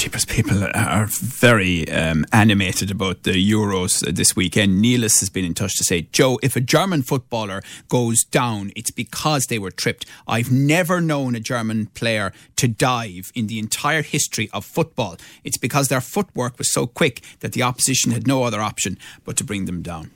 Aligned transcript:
cheapest 0.00 0.30
people 0.30 0.64
are 0.74 1.04
very 1.10 1.86
um, 1.90 2.24
animated 2.32 2.90
about 2.90 3.24
the 3.24 3.32
Euros 3.32 4.00
this 4.14 4.34
weekend. 4.34 4.82
Neelis 4.82 5.20
has 5.20 5.28
been 5.28 5.44
in 5.44 5.52
touch 5.52 5.76
to 5.76 5.84
say, 5.84 6.08
Joe, 6.10 6.38
if 6.42 6.56
a 6.56 6.60
German 6.62 7.02
footballer 7.02 7.62
goes 7.90 8.24
down, 8.24 8.72
it's 8.74 8.90
because 8.90 9.44
they 9.44 9.58
were 9.58 9.70
tripped. 9.70 10.06
I've 10.26 10.50
never 10.50 11.02
known 11.02 11.34
a 11.34 11.40
German 11.40 11.84
player 11.88 12.32
to 12.56 12.66
dive 12.66 13.30
in 13.34 13.46
the 13.46 13.58
entire 13.58 14.00
history 14.00 14.48
of 14.54 14.64
football. 14.64 15.18
It's 15.44 15.58
because 15.58 15.88
their 15.88 16.00
footwork 16.00 16.56
was 16.56 16.72
so 16.72 16.86
quick 16.86 17.20
that 17.40 17.52
the 17.52 17.62
opposition 17.62 18.10
had 18.10 18.26
no 18.26 18.44
other 18.44 18.62
option 18.62 18.96
but 19.26 19.36
to 19.36 19.44
bring 19.44 19.66
them 19.66 19.82
down. 19.82 20.12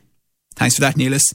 Thanks 0.56 0.76
for 0.76 0.80
that, 0.80 0.94
Neelis. 0.94 1.34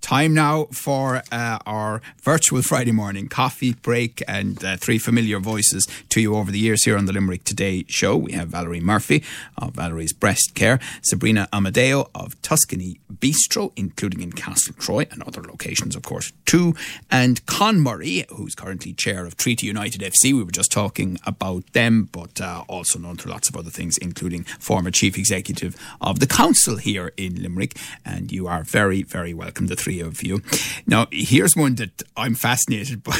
Time 0.00 0.34
now 0.34 0.64
for 0.72 1.22
uh, 1.30 1.58
our 1.66 2.00
virtual 2.22 2.62
Friday 2.62 2.90
morning 2.90 3.28
coffee 3.28 3.74
break 3.74 4.22
and 4.26 4.62
uh, 4.64 4.76
three 4.76 4.98
familiar 4.98 5.38
voices 5.38 5.86
to 6.08 6.20
you 6.20 6.34
over 6.36 6.50
the 6.50 6.58
years 6.58 6.84
here 6.84 6.96
on 6.96 7.04
the 7.04 7.12
Limerick 7.12 7.44
Today 7.44 7.84
show. 7.86 8.16
We 8.16 8.32
have 8.32 8.48
Valerie 8.48 8.80
Murphy 8.80 9.22
of 9.58 9.74
Valerie's 9.74 10.12
Breast 10.12 10.54
Care, 10.54 10.80
Sabrina 11.02 11.48
Amadeo 11.52 12.10
of 12.14 12.40
Tuscany 12.42 12.98
Bistro, 13.12 13.72
including 13.76 14.22
in 14.22 14.32
Castle 14.32 14.74
Troy 14.78 15.06
and 15.10 15.22
other 15.22 15.42
locations, 15.42 15.94
of 15.94 16.02
course, 16.02 16.32
too, 16.44 16.74
and 17.10 17.44
Conn 17.46 17.78
Murray, 17.78 18.24
who's 18.30 18.54
currently 18.54 18.92
chair 18.94 19.26
of 19.26 19.36
Treaty 19.36 19.66
United 19.66 20.00
FC. 20.00 20.32
We 20.32 20.42
were 20.42 20.50
just 20.50 20.72
talking 20.72 21.18
about 21.26 21.72
them, 21.72 22.08
but 22.10 22.40
uh, 22.40 22.64
also 22.68 22.98
known 22.98 23.16
for 23.16 23.28
lots 23.28 23.48
of 23.48 23.56
other 23.56 23.70
things, 23.70 23.98
including 23.98 24.44
former 24.44 24.90
chief 24.90 25.18
executive 25.18 25.76
of 26.00 26.20
the 26.20 26.26
council 26.26 26.78
here 26.78 27.12
in 27.16 27.42
Limerick. 27.42 27.76
And 28.04 28.32
you 28.32 28.48
are 28.48 28.64
very, 28.64 29.02
very 29.02 29.34
welcome, 29.34 29.66
the 29.66 29.76
three 29.76 29.89
three 29.90 30.00
of 30.00 30.22
you. 30.22 30.42
Now, 30.86 31.06
here's 31.10 31.56
one 31.56 31.74
that 31.76 32.02
I'm 32.16 32.34
fascinated 32.34 33.02
by. 33.08 33.18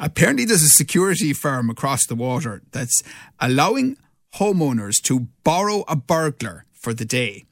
Apparently, 0.00 0.44
there's 0.44 0.62
a 0.62 0.68
security 0.68 1.32
firm 1.32 1.70
across 1.70 2.06
the 2.06 2.14
water 2.14 2.62
that's 2.72 3.02
allowing 3.40 3.96
homeowners 4.36 5.00
to 5.02 5.28
borrow 5.44 5.84
a 5.86 5.96
burglar 5.96 6.64
for 6.72 6.94
the 6.94 7.04
day 7.04 7.44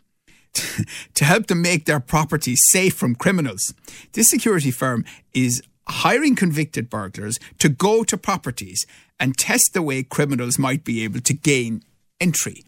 to 1.14 1.24
help 1.24 1.46
them 1.46 1.62
make 1.62 1.84
their 1.84 2.00
property 2.00 2.54
safe 2.56 2.94
from 2.94 3.14
criminals. 3.14 3.74
This 4.12 4.28
security 4.28 4.70
firm 4.70 5.04
is 5.32 5.62
hiring 5.88 6.34
convicted 6.36 6.88
burglars 6.88 7.38
to 7.58 7.68
go 7.68 8.04
to 8.04 8.16
properties 8.16 8.86
and 9.18 9.36
test 9.36 9.70
the 9.74 9.82
way 9.82 10.02
criminals 10.02 10.58
might 10.58 10.84
be 10.84 11.04
able 11.04 11.20
to 11.20 11.34
gain 11.34 11.82
entry. 12.20 12.64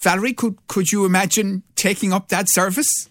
Valerie, 0.00 0.34
could, 0.34 0.56
could 0.66 0.92
you 0.92 1.06
imagine 1.06 1.62
taking 1.76 2.12
up 2.12 2.28
that 2.28 2.46
service? 2.48 3.08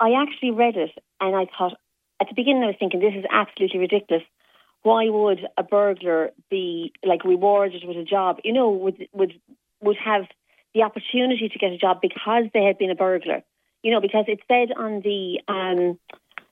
I 0.00 0.12
actually 0.22 0.50
read 0.52 0.76
it 0.76 0.90
and 1.20 1.36
I 1.36 1.46
thought, 1.56 1.74
at 2.20 2.28
the 2.28 2.34
beginning, 2.34 2.62
I 2.62 2.66
was 2.66 2.76
thinking, 2.78 3.00
this 3.00 3.14
is 3.14 3.24
absolutely 3.30 3.80
ridiculous. 3.80 4.24
Why 4.82 5.08
would 5.08 5.40
a 5.58 5.62
burglar 5.62 6.30
be 6.50 6.92
like 7.04 7.24
rewarded 7.24 7.82
with 7.86 7.96
a 7.96 8.04
job? 8.04 8.38
You 8.44 8.52
know, 8.52 8.70
would 8.70 9.08
would 9.12 9.34
would 9.82 9.96
have 10.02 10.22
the 10.74 10.82
opportunity 10.82 11.48
to 11.48 11.58
get 11.58 11.72
a 11.72 11.78
job 11.78 12.00
because 12.00 12.44
they 12.54 12.64
had 12.64 12.78
been 12.78 12.90
a 12.90 12.94
burglar. 12.94 13.42
You 13.82 13.92
know, 13.92 14.00
because 14.00 14.24
it 14.28 14.40
said 14.48 14.74
on 14.76 15.00
the 15.02 15.40
um, 15.48 15.98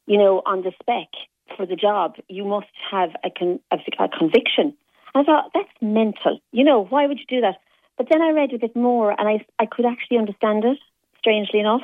you 0.07 0.19
know, 0.19 0.43
on 0.45 0.63
the 0.63 0.73
spec 0.81 1.09
for 1.57 1.65
the 1.67 1.77
job, 1.77 2.17
you 2.29 2.45
must 2.45 2.67
have 2.91 3.11
a, 3.25 3.31
con- 3.31 3.61
a, 3.71 3.77
a 3.99 4.09
conviction. 4.09 4.75
I 5.15 5.23
thought 5.23 5.51
that's 5.55 5.69
mental. 5.81 6.41
You 6.53 6.65
know, 6.65 6.85
why 6.85 7.07
would 7.07 7.19
you 7.19 7.27
do 7.29 7.41
that? 7.41 7.57
But 7.97 8.09
then 8.11 8.23
I 8.23 8.31
read 8.31 8.53
a 8.53 8.59
bit 8.59 8.77
more, 8.77 9.11
and 9.19 9.29
I 9.29 9.45
I 9.59 9.67
could 9.67 9.87
actually 9.87 10.19
understand 10.19 10.65
it. 10.65 10.79
Strangely 11.19 11.61
enough, 11.61 11.83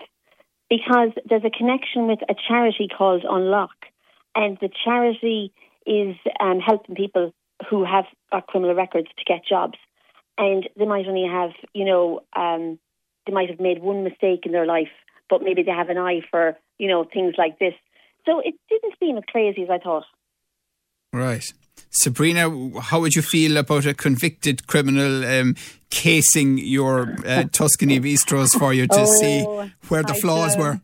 because 0.69 1.11
there's 1.29 1.45
a 1.45 1.51
connection 1.51 2.07
with 2.07 2.21
a 2.29 2.35
charity 2.49 2.89
called 2.89 3.25
Unlock, 3.29 3.77
and 4.35 4.59
the 4.61 4.71
charity 4.85 5.53
is 5.87 6.17
um, 6.41 6.61
helping 6.61 6.95
people 6.95 7.33
who 7.69 7.85
have 7.85 8.05
criminal 8.49 8.75
records 8.75 9.09
to 9.19 9.25
get 9.25 9.47
jobs, 9.47 9.79
and 10.39 10.69
they 10.77 10.87
might 10.87 11.07
only 11.07 11.29
have, 11.29 11.51
you 11.73 11.85
know, 11.85 12.21
um, 12.35 12.79
they 13.27 13.33
might 13.33 13.51
have 13.51 13.61
made 13.61 13.83
one 13.83 14.05
mistake 14.05 14.45
in 14.45 14.53
their 14.53 14.67
life, 14.67 14.89
but 15.31 15.43
maybe 15.43 15.63
they 15.63 15.71
have 15.71 15.89
an 15.89 15.99
eye 15.99 16.21
for, 16.31 16.57
you 16.79 16.89
know, 16.89 17.05
things 17.05 17.35
like 17.39 17.59
this. 17.59 17.75
So 18.27 18.41
it 18.41 18.55
didn't 18.69 18.95
seem 18.99 19.17
as 19.17 19.25
crazy 19.29 19.63
as 19.63 19.71
I 19.71 19.79
thought. 19.79 20.05
Right. 21.13 21.53
Sabrina, 21.95 22.51
how 22.81 23.01
would 23.01 23.15
you 23.15 23.23
feel 23.23 23.57
about 23.57 23.87
a 23.87 23.95
convicted 23.95 24.67
criminal 24.67 25.25
um, 25.25 25.55
casing 25.91 26.59
your 26.59 27.15
uh, 27.25 27.45
Tuscany 27.53 28.01
bistros 28.01 28.59
for 28.59 28.75
you 28.75 28.87
to 28.89 29.01
oh, 29.01 29.05
see 29.05 29.45
where 29.89 30.03
the 30.03 30.15
flaws 30.15 30.57
were? 30.57 30.81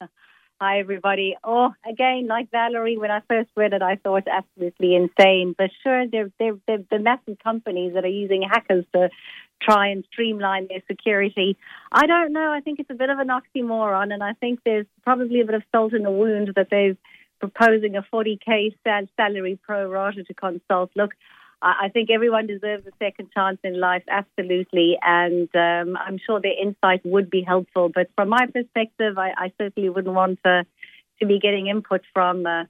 Hi, 0.60 0.78
everybody. 0.78 1.36
Oh, 1.42 1.70
again, 1.84 2.28
like 2.28 2.48
Valerie, 2.52 2.96
when 2.96 3.10
I 3.10 3.20
first 3.28 3.50
read 3.56 3.72
it, 3.72 3.82
I 3.82 3.96
thought 3.96 4.28
absolutely 4.30 4.94
insane. 4.94 5.56
But 5.58 5.70
sure, 5.82 6.06
they're, 6.06 6.30
they're, 6.38 6.56
they're 6.68 6.84
the 6.88 7.00
massive 7.00 7.38
companies 7.42 7.94
that 7.94 8.04
are 8.04 8.08
using 8.08 8.42
hackers 8.42 8.84
to 8.94 9.10
try 9.60 9.88
and 9.88 10.04
streamline 10.12 10.68
their 10.68 10.82
security. 10.88 11.56
I 11.90 12.06
don't 12.06 12.32
know. 12.32 12.52
I 12.52 12.60
think 12.60 12.78
it's 12.78 12.90
a 12.90 12.94
bit 12.94 13.10
of 13.10 13.18
an 13.18 13.28
oxymoron, 13.28 14.12
and 14.12 14.22
I 14.22 14.34
think 14.34 14.60
there's 14.64 14.86
probably 15.02 15.40
a 15.40 15.44
bit 15.44 15.56
of 15.56 15.64
salt 15.72 15.92
in 15.92 16.04
the 16.04 16.12
wound 16.12 16.52
that 16.54 16.68
they've 16.70 16.96
proposing 17.42 17.96
a 17.96 18.02
40k 18.02 18.76
salary 19.16 19.58
pro 19.60 19.90
rata 19.90 20.22
to 20.22 20.34
consult. 20.34 20.92
Look, 20.94 21.10
I 21.60 21.90
think 21.92 22.08
everyone 22.10 22.46
deserves 22.46 22.86
a 22.86 22.92
second 23.00 23.30
chance 23.32 23.58
in 23.64 23.80
life, 23.80 24.04
absolutely, 24.08 24.96
and 25.02 25.48
um, 25.54 25.96
I'm 25.96 26.18
sure 26.24 26.40
their 26.40 26.60
insight 26.60 27.02
would 27.04 27.30
be 27.30 27.42
helpful. 27.42 27.88
But 27.88 28.10
from 28.16 28.28
my 28.30 28.46
perspective, 28.46 29.18
I, 29.18 29.32
I 29.36 29.52
certainly 29.58 29.88
wouldn't 29.88 30.14
want 30.14 30.38
to 30.44 30.64
to 31.20 31.26
be 31.26 31.40
getting 31.40 31.66
input 31.66 32.02
from. 32.12 32.46
Uh, 32.46 32.64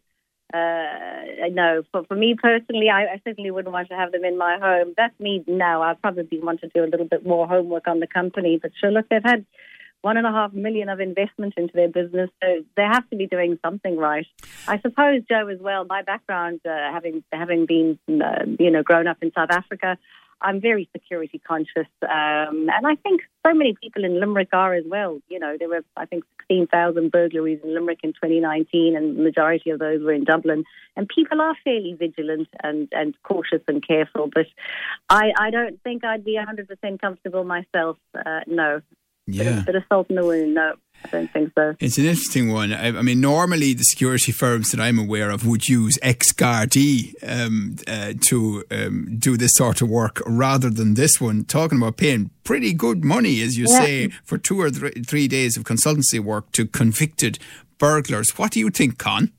uh, 0.54 1.48
no, 1.50 1.82
for, 1.90 2.04
for 2.04 2.14
me 2.14 2.34
personally, 2.34 2.90
I, 2.90 3.14
I, 3.14 3.20
certainly 3.26 3.50
wouldn't 3.50 3.72
want 3.72 3.88
to 3.88 3.94
have 3.94 4.12
them 4.12 4.22
in 4.22 4.36
my 4.36 4.58
home. 4.60 4.92
That's 4.98 5.18
me 5.18 5.42
now. 5.46 5.80
I 5.82 5.94
probably 5.94 6.40
want 6.40 6.60
to 6.60 6.68
do 6.74 6.84
a 6.84 6.90
little 6.92 7.08
bit 7.08 7.24
more 7.24 7.48
homework 7.48 7.88
on 7.88 8.00
the 8.00 8.06
company. 8.06 8.58
But 8.60 8.72
sure, 8.78 8.90
look, 8.90 9.08
they've 9.08 9.24
had 9.24 9.46
one 10.02 10.16
and 10.16 10.26
a 10.26 10.30
half 10.30 10.52
million 10.52 10.88
of 10.88 11.00
investment 11.00 11.54
into 11.56 11.72
their 11.74 11.88
business, 11.88 12.30
so 12.42 12.64
they 12.76 12.82
have 12.82 13.08
to 13.10 13.16
be 13.16 13.26
doing 13.26 13.58
something 13.64 13.96
right. 13.96 14.26
I 14.68 14.80
suppose, 14.80 15.22
Joe, 15.28 15.48
as 15.48 15.58
well. 15.60 15.84
My 15.84 16.02
background, 16.02 16.60
uh, 16.64 16.92
having 16.92 17.24
having 17.32 17.66
been, 17.66 17.98
uh, 18.08 18.44
you 18.58 18.70
know, 18.70 18.82
grown 18.82 19.06
up 19.06 19.18
in 19.22 19.32
South 19.32 19.50
Africa, 19.50 19.96
I'm 20.42 20.60
very 20.60 20.88
security 20.92 21.38
conscious, 21.38 21.86
um, 22.02 22.68
and 22.68 22.86
I 22.86 22.96
think 22.96 23.22
so 23.46 23.54
many 23.54 23.74
people 23.80 24.04
in 24.04 24.18
Limerick 24.18 24.48
are 24.52 24.74
as 24.74 24.84
well. 24.86 25.20
You 25.28 25.38
know, 25.38 25.56
there 25.58 25.68
were, 25.68 25.84
I 25.96 26.06
think, 26.06 26.24
16,000 26.48 27.10
burglaries 27.10 27.60
in 27.62 27.74
Limerick 27.74 28.00
in 28.02 28.12
2019, 28.12 28.96
and 28.96 29.16
the 29.16 29.22
majority 29.22 29.70
of 29.70 29.78
those 29.78 30.02
were 30.02 30.12
in 30.12 30.24
Dublin. 30.24 30.64
And 30.96 31.08
people 31.08 31.40
are 31.40 31.54
fairly 31.64 31.94
vigilant 31.98 32.48
and, 32.62 32.88
and 32.92 33.14
cautious 33.22 33.62
and 33.68 33.86
careful. 33.86 34.28
But 34.32 34.46
I, 35.08 35.32
I 35.38 35.50
don't 35.50 35.80
think 35.82 36.04
I'd 36.04 36.24
be 36.24 36.38
100% 36.38 37.00
comfortable 37.00 37.44
myself. 37.44 37.96
Uh, 38.14 38.40
no, 38.46 38.82
yeah. 39.26 39.62
Bit 39.64 39.76
of 39.76 39.82
salt 39.88 40.10
in 40.10 40.16
the 40.16 40.24
wound. 40.24 40.54
No, 40.54 40.74
I 41.04 41.08
don't 41.08 41.32
think 41.32 41.52
so. 41.56 41.74
It's 41.80 41.98
an 41.98 42.06
interesting 42.06 42.52
one. 42.52 42.72
I, 42.72 42.88
I 42.88 43.02
mean, 43.02 43.20
normally 43.20 43.74
the 43.74 43.84
security 43.84 44.32
firms 44.32 44.70
that 44.70 44.80
I'm 44.80 44.98
aware 44.98 45.30
of 45.30 45.46
would 45.46 45.68
use 45.68 45.98
ex 46.02 46.32
Gardaí 46.32 47.14
um, 47.22 47.76
uh, 47.86 48.14
to 48.28 48.64
um, 48.70 49.16
do 49.18 49.36
this 49.36 49.52
sort 49.54 49.82
of 49.82 49.88
work 49.88 50.22
rather 50.26 50.70
than 50.70 50.94
this 50.94 51.20
one. 51.20 51.44
Talking 51.44 51.78
about 51.78 51.96
paying 51.96 52.30
pretty 52.44 52.72
good 52.72 53.04
money, 53.04 53.42
as 53.42 53.56
you 53.56 53.66
yeah. 53.68 53.78
say, 53.78 54.08
for 54.24 54.38
two 54.38 54.60
or 54.60 54.70
th- 54.70 55.06
three 55.06 55.28
days 55.28 55.56
of 55.56 55.64
consultancy 55.64 56.20
work 56.20 56.52
to 56.52 56.66
convicted 56.66 57.38
burglars. 57.78 58.36
What 58.36 58.52
do 58.52 58.60
you 58.60 58.70
think, 58.70 58.98
Conn? 58.98 59.32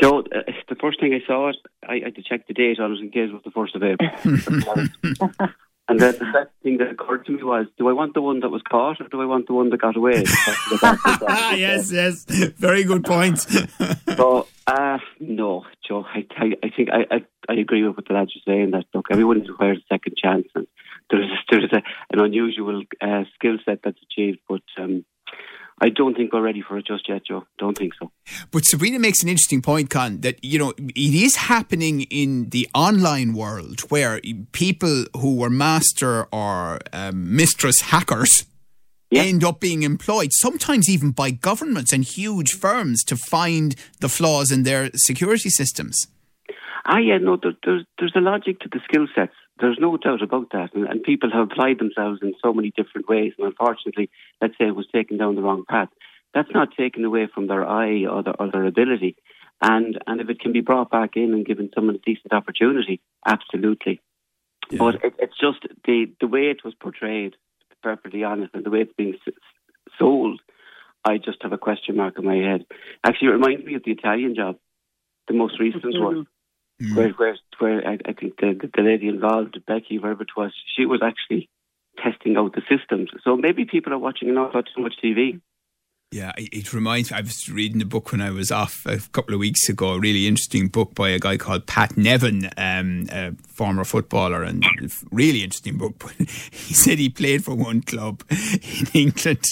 Joe, 0.00 0.20
uh, 0.20 0.42
the 0.68 0.76
first 0.80 1.00
thing 1.00 1.12
I 1.12 1.26
saw 1.26 1.48
it, 1.48 1.56
I 1.88 2.00
had 2.04 2.14
to 2.14 2.22
check 2.22 2.46
the 2.46 2.54
date 2.54 2.78
on 2.78 2.92
it 2.92 3.00
in 3.00 3.10
case 3.10 3.30
it 3.30 3.32
was 3.32 3.42
the 3.44 3.50
first 3.50 3.74
of 3.74 3.82
April. 3.82 4.10
And 5.88 5.98
then 5.98 6.12
the 6.12 6.26
second 6.26 6.50
thing 6.62 6.78
that 6.78 6.90
occurred 6.90 7.24
to 7.26 7.32
me 7.32 7.42
was, 7.42 7.66
do 7.78 7.88
I 7.88 7.92
want 7.92 8.12
the 8.12 8.20
one 8.20 8.40
that 8.40 8.50
was 8.50 8.60
caught 8.68 9.00
or 9.00 9.08
do 9.08 9.22
I 9.22 9.24
want 9.24 9.46
the 9.46 9.54
one 9.54 9.70
that 9.70 9.80
got 9.80 9.96
away? 9.96 10.22
yes, 11.56 11.90
yes. 11.90 12.24
Very 12.24 12.84
good 12.84 13.04
point. 13.04 13.38
so, 14.16 14.46
uh, 14.66 14.98
no, 15.18 15.64
Joe, 15.86 16.04
I, 16.14 16.26
I, 16.36 16.52
I 16.62 16.70
think 16.76 16.90
I, 16.92 17.14
I, 17.14 17.24
I, 17.48 17.54
agree 17.54 17.86
with 17.86 17.96
what 17.96 18.06
the 18.06 18.12
lads 18.12 18.32
are 18.36 18.52
saying 18.52 18.72
that, 18.72 18.84
look, 18.92 19.06
everyone 19.10 19.40
is 19.40 19.48
required 19.48 19.78
a 19.78 19.94
second 19.94 20.16
chance 20.22 20.46
and 20.54 20.66
there's, 21.10 21.30
there's 21.50 21.72
a, 21.72 21.82
an 22.12 22.20
unusual 22.20 22.82
uh, 23.00 23.24
skill 23.34 23.56
set 23.64 23.80
that's 23.82 23.98
achieved, 24.02 24.40
but 24.46 24.62
um, 24.78 25.06
I 25.80 25.90
don't 25.90 26.16
think 26.16 26.32
we're 26.32 26.42
ready 26.42 26.60
for 26.60 26.76
it 26.76 26.86
just 26.86 27.08
yet, 27.08 27.24
Joe. 27.24 27.46
Don't 27.58 27.78
think 27.78 27.92
so. 28.00 28.10
But 28.50 28.64
Sabrina 28.64 28.98
makes 28.98 29.22
an 29.22 29.28
interesting 29.28 29.62
point, 29.62 29.90
Conn, 29.90 30.20
that, 30.22 30.42
you 30.42 30.58
know, 30.58 30.72
it 30.78 31.14
is 31.14 31.36
happening 31.36 32.02
in 32.10 32.48
the 32.50 32.68
online 32.74 33.32
world 33.32 33.80
where 33.82 34.20
people 34.52 35.04
who 35.16 35.36
were 35.36 35.50
master 35.50 36.26
or 36.32 36.80
um, 36.92 37.36
mistress 37.36 37.80
hackers 37.80 38.46
yeah. 39.10 39.22
end 39.22 39.44
up 39.44 39.60
being 39.60 39.84
employed, 39.84 40.30
sometimes 40.32 40.90
even 40.90 41.12
by 41.12 41.30
governments 41.30 41.92
and 41.92 42.04
huge 42.04 42.52
firms, 42.52 43.04
to 43.04 43.16
find 43.16 43.76
the 44.00 44.08
flaws 44.08 44.50
in 44.50 44.64
their 44.64 44.90
security 44.94 45.48
systems. 45.48 46.08
Ah, 46.84 46.98
yeah, 46.98 47.18
no, 47.18 47.36
there, 47.40 47.52
there's, 47.64 47.84
there's 47.98 48.12
a 48.16 48.20
logic 48.20 48.60
to 48.60 48.68
the 48.70 48.80
skill 48.88 49.06
sets. 49.14 49.34
There's 49.60 49.78
no 49.80 49.96
doubt 49.96 50.22
about 50.22 50.50
that. 50.52 50.74
And, 50.74 50.86
and 50.86 51.02
people 51.02 51.30
have 51.32 51.50
applied 51.50 51.78
themselves 51.78 52.20
in 52.22 52.34
so 52.42 52.52
many 52.52 52.72
different 52.76 53.08
ways. 53.08 53.32
And 53.38 53.46
unfortunately, 53.46 54.10
let's 54.40 54.54
say 54.58 54.66
it 54.66 54.76
was 54.76 54.86
taken 54.92 55.16
down 55.16 55.34
the 55.34 55.42
wrong 55.42 55.64
path. 55.68 55.88
That's 56.34 56.50
not 56.52 56.76
taken 56.76 57.04
away 57.04 57.28
from 57.32 57.46
their 57.46 57.66
eye 57.66 58.04
or 58.06 58.22
their, 58.22 58.34
or 58.38 58.50
their 58.50 58.66
ability. 58.66 59.16
And 59.60 59.98
and 60.06 60.20
if 60.20 60.28
it 60.28 60.40
can 60.40 60.52
be 60.52 60.60
brought 60.60 60.90
back 60.90 61.16
in 61.16 61.32
and 61.34 61.44
given 61.44 61.70
someone 61.74 61.96
a 61.96 61.98
decent 61.98 62.32
opportunity, 62.32 63.00
absolutely. 63.26 64.00
Yeah. 64.70 64.78
But 64.78 64.94
it, 64.96 65.14
it's 65.18 65.38
just 65.38 65.66
the 65.84 66.06
the 66.20 66.28
way 66.28 66.50
it 66.50 66.64
was 66.64 66.74
portrayed, 66.74 67.32
to 67.32 67.66
be 67.70 67.76
perfectly 67.82 68.22
honest, 68.22 68.54
and 68.54 68.64
the 68.64 68.70
way 68.70 68.82
it's 68.82 68.92
being 68.96 69.16
sold. 69.98 70.40
I 71.04 71.18
just 71.18 71.42
have 71.42 71.52
a 71.52 71.58
question 71.58 71.96
mark 71.96 72.18
in 72.18 72.24
my 72.24 72.36
head. 72.36 72.66
Actually, 73.04 73.28
it 73.28 73.32
reminds 73.32 73.64
me 73.64 73.74
of 73.74 73.82
the 73.84 73.92
Italian 73.92 74.34
job, 74.34 74.58
the 75.26 75.34
most 75.34 75.58
recent 75.58 75.84
one, 75.84 76.26
Mm. 76.80 76.96
where 76.96 77.10
where, 77.10 77.36
where 77.58 77.88
I, 77.88 77.98
I 78.04 78.12
think 78.12 78.38
the, 78.38 78.70
the 78.74 78.82
lady 78.82 79.08
involved, 79.08 79.58
Becky, 79.66 79.98
wherever 79.98 80.22
it 80.22 80.36
was, 80.36 80.52
she 80.76 80.86
was 80.86 81.00
actually 81.02 81.48
testing 82.02 82.36
out 82.36 82.54
the 82.54 82.62
systems. 82.68 83.10
So 83.24 83.36
maybe 83.36 83.64
people 83.64 83.92
are 83.92 83.98
watching 83.98 84.30
lot 84.34 84.54
too 84.74 84.82
much 84.82 84.94
TV. 85.02 85.40
Yeah, 86.10 86.32
it, 86.38 86.72
reminds 86.72 87.10
me. 87.10 87.18
I 87.18 87.20
was 87.20 87.50
reading 87.50 87.82
a 87.82 87.84
book 87.84 88.12
when 88.12 88.22
I 88.22 88.30
was 88.30 88.50
off 88.50 88.86
a 88.86 88.98
couple 89.12 89.34
of 89.34 89.40
weeks 89.40 89.68
ago. 89.68 89.90
A 89.90 89.98
really 90.00 90.26
interesting 90.26 90.68
book 90.68 90.94
by 90.94 91.10
a 91.10 91.18
guy 91.18 91.36
called 91.36 91.66
Pat 91.66 91.98
Nevin, 91.98 92.48
um, 92.56 93.08
a 93.12 93.32
former 93.46 93.84
footballer, 93.84 94.42
and 94.42 94.64
really 95.12 95.44
interesting 95.44 95.76
book. 95.76 95.96
But 95.98 96.12
he 96.50 96.72
said 96.72 96.96
he 96.96 97.10
played 97.10 97.44
for 97.44 97.54
one 97.54 97.82
club 97.82 98.22
in 98.30 98.86
England. 98.94 99.44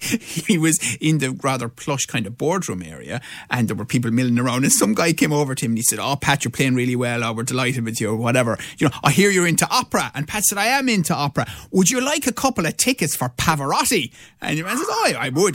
he 0.00 0.56
was 0.56 0.96
in 0.98 1.18
the 1.18 1.32
rather 1.32 1.68
plush 1.68 2.06
kind 2.06 2.26
of 2.26 2.38
boardroom 2.38 2.82
area, 2.82 3.20
and 3.50 3.68
there 3.68 3.76
were 3.76 3.84
people 3.84 4.10
milling 4.10 4.38
around. 4.38 4.64
And 4.64 4.72
some 4.72 4.94
guy 4.94 5.12
came 5.12 5.32
over 5.32 5.54
to 5.54 5.62
him 5.62 5.72
and 5.72 5.78
he 5.78 5.82
said, 5.82 5.98
"Oh, 5.98 6.16
Pat, 6.16 6.42
you're 6.42 6.52
playing 6.52 6.74
really 6.74 6.96
well. 6.96 7.22
Oh, 7.22 7.34
we're 7.34 7.42
delighted 7.42 7.84
with 7.84 8.00
you, 8.00 8.08
or 8.12 8.16
whatever. 8.16 8.56
You 8.78 8.88
know, 8.88 8.94
I 9.04 9.10
hear 9.10 9.30
you're 9.30 9.46
into 9.46 9.68
opera." 9.68 10.10
And 10.14 10.26
Pat 10.26 10.44
said, 10.44 10.56
"I 10.56 10.68
am 10.68 10.88
into 10.88 11.12
opera. 11.14 11.44
Would 11.70 11.90
you 11.90 12.00
like 12.00 12.26
a 12.26 12.32
couple 12.32 12.64
of 12.64 12.78
tickets 12.78 13.14
for 13.14 13.28
Pavarotti?" 13.28 14.10
And 14.40 14.56
the 14.58 14.62
man 14.62 14.78
says, 14.78 14.86
"Oh, 14.88 15.12
I 15.18 15.28
would. 15.28 15.54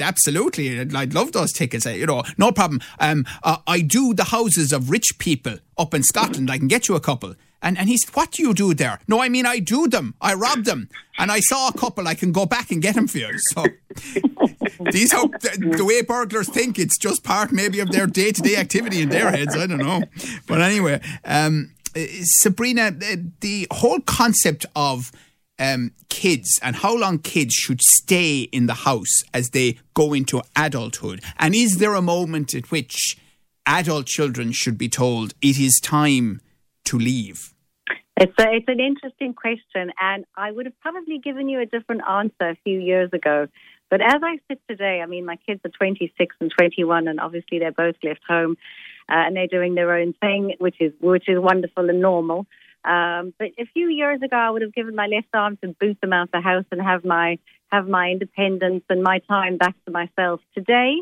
I'd, 0.79 0.95
I'd 0.95 1.13
love 1.13 1.31
those 1.31 1.51
tickets. 1.51 1.85
Uh, 1.85 1.91
You 1.91 2.05
know, 2.05 2.23
no 2.37 2.51
problem. 2.51 2.81
Um, 2.99 3.25
uh, 3.43 3.57
I 3.67 3.81
do 3.81 4.13
the 4.13 4.25
houses 4.25 4.71
of 4.71 4.89
rich 4.89 5.17
people 5.17 5.57
up 5.77 5.93
in 5.93 6.03
Scotland. 6.03 6.49
I 6.51 6.57
can 6.57 6.67
get 6.67 6.87
you 6.87 6.95
a 6.95 6.99
couple." 6.99 7.35
And, 7.63 7.77
and 7.77 7.87
he 7.87 7.97
said, 7.97 8.15
What 8.15 8.31
do 8.31 8.41
you 8.41 8.53
do 8.53 8.73
there? 8.73 8.99
No, 9.07 9.21
I 9.21 9.29
mean, 9.29 9.45
I 9.45 9.59
do 9.59 9.87
them. 9.87 10.15
I 10.19 10.33
rob 10.33 10.63
them. 10.63 10.89
And 11.17 11.31
I 11.31 11.41
saw 11.41 11.67
a 11.67 11.73
couple, 11.73 12.07
I 12.07 12.15
can 12.15 12.31
go 12.31 12.45
back 12.45 12.71
and 12.71 12.81
get 12.81 12.95
them 12.95 13.07
for 13.07 13.19
you. 13.19 13.37
So, 13.37 13.63
these 14.91 15.13
are 15.13 15.27
the, 15.27 15.75
the 15.77 15.85
way 15.85 16.01
burglars 16.01 16.49
think, 16.49 16.79
it's 16.79 16.97
just 16.97 17.23
part 17.23 17.51
maybe 17.51 17.79
of 17.79 17.91
their 17.91 18.07
day 18.07 18.31
to 18.31 18.41
day 18.41 18.55
activity 18.55 19.01
in 19.01 19.09
their 19.09 19.29
heads. 19.29 19.55
I 19.55 19.67
don't 19.67 19.77
know. 19.77 20.01
But 20.47 20.61
anyway, 20.61 21.01
um, 21.23 21.73
uh, 21.95 21.99
Sabrina, 22.23 22.89
the, 22.91 23.31
the 23.41 23.67
whole 23.69 23.99
concept 23.99 24.65
of 24.75 25.11
um, 25.59 25.91
kids 26.09 26.59
and 26.61 26.75
how 26.75 26.95
long 26.95 27.19
kids 27.19 27.53
should 27.53 27.81
stay 27.81 28.41
in 28.51 28.65
the 28.65 28.73
house 28.73 29.23
as 29.33 29.49
they 29.51 29.77
go 29.93 30.13
into 30.13 30.41
adulthood. 30.55 31.21
And 31.37 31.55
is 31.55 31.77
there 31.77 31.95
a 31.95 32.01
moment 32.01 32.53
at 32.55 32.71
which 32.71 33.17
adult 33.65 34.07
children 34.07 34.51
should 34.51 34.77
be 34.77 34.89
told 34.89 35.33
it 35.41 35.59
is 35.59 35.79
time 35.81 36.41
to 36.85 36.97
leave? 36.97 37.53
It's 38.17 38.33
a, 38.39 38.53
it's 38.53 38.67
an 38.67 38.79
interesting 38.79 39.33
question, 39.33 39.91
and 39.99 40.25
I 40.35 40.51
would 40.51 40.67
have 40.67 40.79
probably 40.79 41.17
given 41.17 41.49
you 41.49 41.59
a 41.59 41.65
different 41.65 42.01
answer 42.07 42.49
a 42.49 42.57
few 42.63 42.79
years 42.79 43.09
ago. 43.13 43.47
But 43.89 44.01
as 44.01 44.21
I 44.23 44.37
sit 44.47 44.61
today, 44.69 45.01
I 45.01 45.05
mean, 45.05 45.25
my 45.25 45.37
kids 45.37 45.61
are 45.65 45.69
26 45.69 46.35
and 46.39 46.51
21, 46.55 47.07
and 47.07 47.19
obviously 47.19 47.59
they're 47.59 47.71
both 47.71 47.95
left 48.03 48.21
home, 48.27 48.57
uh, 49.09 49.15
and 49.15 49.35
they're 49.35 49.47
doing 49.47 49.75
their 49.75 49.93
own 49.95 50.13
thing, 50.13 50.53
which 50.59 50.75
is 50.79 50.93
which 50.99 51.27
is 51.27 51.39
wonderful 51.39 51.89
and 51.89 51.99
normal. 51.99 52.45
Um, 52.83 53.33
but 53.37 53.49
a 53.59 53.65
few 53.73 53.87
years 53.87 54.21
ago, 54.21 54.35
I 54.35 54.49
would 54.49 54.61
have 54.61 54.73
given 54.73 54.95
my 54.95 55.07
left 55.07 55.27
arm 55.33 55.57
to 55.57 55.75
boot 55.79 55.99
them 56.01 56.13
out 56.13 56.31
the 56.31 56.41
house 56.41 56.65
and 56.71 56.81
have 56.81 57.05
my 57.05 57.37
have 57.71 57.87
my 57.87 58.09
independence 58.09 58.83
and 58.89 59.01
my 59.01 59.19
time 59.19 59.57
back 59.57 59.75
to 59.85 59.91
myself. 59.91 60.41
Today, 60.53 60.95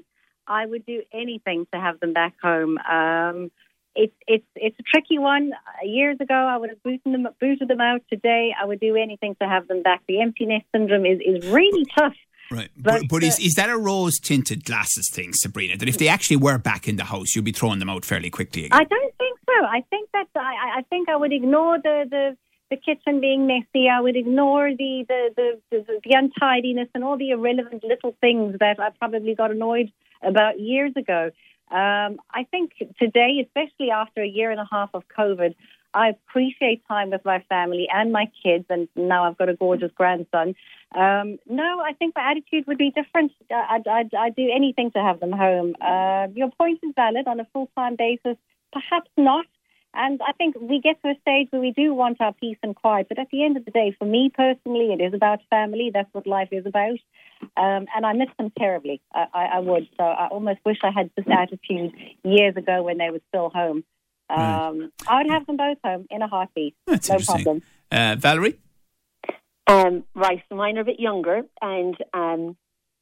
I 0.46 0.66
would 0.66 0.86
do 0.86 1.04
anything 1.14 1.66
to 1.74 1.80
have 1.80 2.00
them 2.00 2.14
back 2.14 2.36
home. 2.42 2.78
Um, 2.80 3.52
it's 3.96 4.16
it's 4.28 4.46
it's 4.56 4.78
a 4.80 4.84
tricky 4.84 5.18
one. 5.18 5.52
Years 5.84 6.18
ago, 6.20 6.34
I 6.34 6.58
would 6.58 6.70
have 6.70 6.84
booted 6.84 7.02
them 7.06 7.28
booted 7.40 7.68
them 7.68 7.82
out. 7.82 8.02
Today, 8.10 8.54
I 8.60 8.66
would 8.66 8.80
do 8.80 8.96
anything 8.96 9.36
to 9.42 9.48
have 9.48 9.68
them 9.68 9.82
back. 9.82 10.02
The 10.08 10.22
empty 10.22 10.46
nest 10.46 10.66
syndrome 10.74 11.06
is, 11.06 11.20
is 11.26 11.48
really 11.50 11.86
tough. 11.98 12.16
Right. 12.52 12.70
But, 12.78 13.02
But, 13.02 13.10
but 13.10 13.24
is, 13.24 13.40
is 13.40 13.54
that 13.56 13.70
a 13.70 13.78
rose 13.78 14.20
tinted 14.20 14.66
glasses 14.66 15.10
thing, 15.14 15.32
Sabrina? 15.34 15.78
That 15.78 15.88
if 15.90 15.98
they 15.98 16.08
actually 16.08 16.38
were 16.38 16.58
back 16.58 16.88
in 16.88 16.96
the 16.96 17.04
house, 17.06 17.36
you'd 17.36 17.46
be 17.46 17.52
throwing 17.52 17.80
them 17.80 17.90
out 17.90 18.06
fairly 18.06 18.30
quickly 18.30 18.66
again? 18.66 18.80
I 18.80 18.84
don't 18.86 19.14
think 19.18 19.38
so. 19.46 19.66
I 19.66 19.84
think 19.90 20.10
that 20.14 20.28
I, 20.36 20.40
I- 20.40 20.80
I 20.80 20.82
think 20.90 21.10
I 21.10 21.16
would 21.16 21.34
ignore 21.34 21.78
the, 21.78 22.06
the, 22.10 22.38
the 22.70 22.78
kitchen 22.78 23.20
being 23.22 23.46
messy. 23.48 23.88
I 23.90 24.02
would 24.02 24.16
ignore 24.16 24.70
the, 24.72 25.06
the, 25.08 25.30
the, 25.36 25.60
the, 25.72 26.00
the 26.04 26.14
untidiness 26.16 26.88
and 26.96 27.04
all 27.04 27.18
the 27.18 27.32
irrelevant 27.32 27.84
little 27.84 28.16
things 28.22 28.56
that 28.60 28.80
I 28.80 28.90
probably 28.98 29.36
got 29.36 29.52
annoyed 29.52 29.92
about 30.24 30.60
years 30.60 30.94
ago. 30.96 31.32
Um, 31.72 32.20
I 32.32 32.46
think 32.50 32.72
today, 33.00 33.46
especially 33.46 33.92
after 33.92 34.24
a 34.24 34.28
year 34.28 34.50
and 34.50 34.60
a 34.60 34.68
half 34.72 34.90
of 34.96 35.04
COVID, 35.16 35.54
I 35.94 36.10
appreciate 36.10 36.88
time 36.88 37.10
with 37.10 37.26
my 37.26 37.44
family 37.50 37.88
and 37.92 38.12
my 38.12 38.30
kids, 38.44 38.66
and 38.70 38.88
now 38.96 39.26
I've 39.26 39.38
got 39.38 39.50
a 39.50 39.56
gorgeous 39.56 39.92
grandson. 39.96 40.56
Um, 40.96 41.38
no, 41.48 41.82
I 41.82 41.94
think 41.94 42.16
my 42.16 42.32
attitude 42.32 42.68
would 42.68 42.78
be 42.78 42.92
different. 42.92 43.32
I'd, 43.52 43.88
I'd, 43.88 44.14
I'd 44.14 44.36
do 44.36 44.50
anything 44.54 44.92
to 44.92 45.00
have 45.00 45.20
them 45.20 45.32
home. 45.32 45.76
Uh, 45.82 46.28
your 46.36 46.52
point 46.52 46.80
is 46.84 46.94
valid 46.96 47.28
on 47.28 47.40
a 47.40 47.48
full 47.54 47.70
time 47.76 47.96
basis. 47.98 48.38
Perhaps 48.72 49.10
not. 49.18 49.46
And 49.94 50.22
I 50.22 50.34
think 50.34 50.56
we 50.60 50.80
get 50.80 51.02
to 51.02 51.10
a 51.10 51.20
stage 51.22 51.48
where 51.50 51.62
we 51.62 51.72
do 51.72 51.96
want 51.96 52.22
our 52.22 52.34
peace 52.34 52.58
and 52.62 52.76
quiet. 52.76 53.08
But 53.10 53.18
at 53.18 53.30
the 53.32 53.44
end 53.44 53.58
of 53.58 53.66
the 53.66 53.72
day, 53.72 53.96
for 53.98 54.06
me 54.06 54.32
personally, 54.34 54.94
it 54.94 55.02
is 55.02 55.16
about 55.16 55.40
family. 55.50 55.90
That's 55.92 56.14
what 56.14 56.28
life 56.28 56.50
is 56.52 56.68
about. 56.68 57.00
Um, 57.58 57.88
and 57.96 58.06
I 58.06 58.14
miss 58.14 58.30
them 58.38 58.52
terribly. 58.58 59.02
I, 59.14 59.26
I, 59.34 59.46
I 59.46 59.60
would. 59.60 59.88
So 59.98 60.04
I 60.04 60.28
almost 60.28 60.60
wish 60.64 60.78
I 60.84 60.92
had 60.92 61.10
this 61.16 61.26
attitude 61.28 61.94
years 62.24 62.56
ago 62.56 62.84
when 62.84 63.00
they 63.00 63.10
were 63.10 63.22
still 63.30 63.50
home. 63.50 63.84
Um, 64.30 64.92
I 65.08 65.18
would 65.18 65.32
have 65.32 65.46
them 65.48 65.58
both 65.58 65.78
home 65.84 66.06
in 66.10 66.22
a 66.22 66.28
heartbeat. 66.28 66.76
That's 66.86 67.10
no 67.10 67.18
problem. 67.20 67.62
Uh, 67.92 68.16
Valerie? 68.18 68.60
Um, 69.68 70.04
right, 70.16 70.42
so 70.50 70.56
mine 70.56 70.78
are 70.78 70.82
a 70.82 70.86
bit 70.86 71.00
younger, 71.00 71.42
and 71.62 71.96
um, 72.14 72.58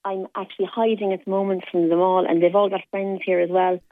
I'm 0.07 0.27
actually 0.35 0.69
hiding 0.73 1.11
at 1.11 1.25
the 1.25 1.31
moment 1.31 1.65
from 1.69 1.89
them 1.89 1.99
all, 1.99 2.25
and 2.25 2.41
they've 2.41 2.55
all 2.55 2.69
got 2.69 2.81
friends 2.91 3.21
here 3.25 3.39
as 3.39 3.49
well. 3.49 3.79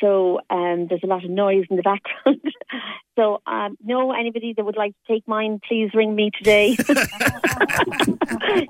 So 0.00 0.38
um, 0.48 0.86
there's 0.88 1.02
a 1.02 1.08
lot 1.08 1.24
of 1.24 1.30
noise 1.30 1.64
in 1.70 1.76
the 1.76 1.82
background. 1.82 2.40
so, 3.18 3.42
um, 3.48 3.76
no, 3.82 4.12
anybody 4.12 4.54
that 4.56 4.64
would 4.64 4.76
like 4.76 4.92
to 4.92 5.12
take 5.12 5.26
mine, 5.26 5.60
please 5.66 5.90
ring 5.92 6.14
me 6.14 6.30
today. 6.38 6.68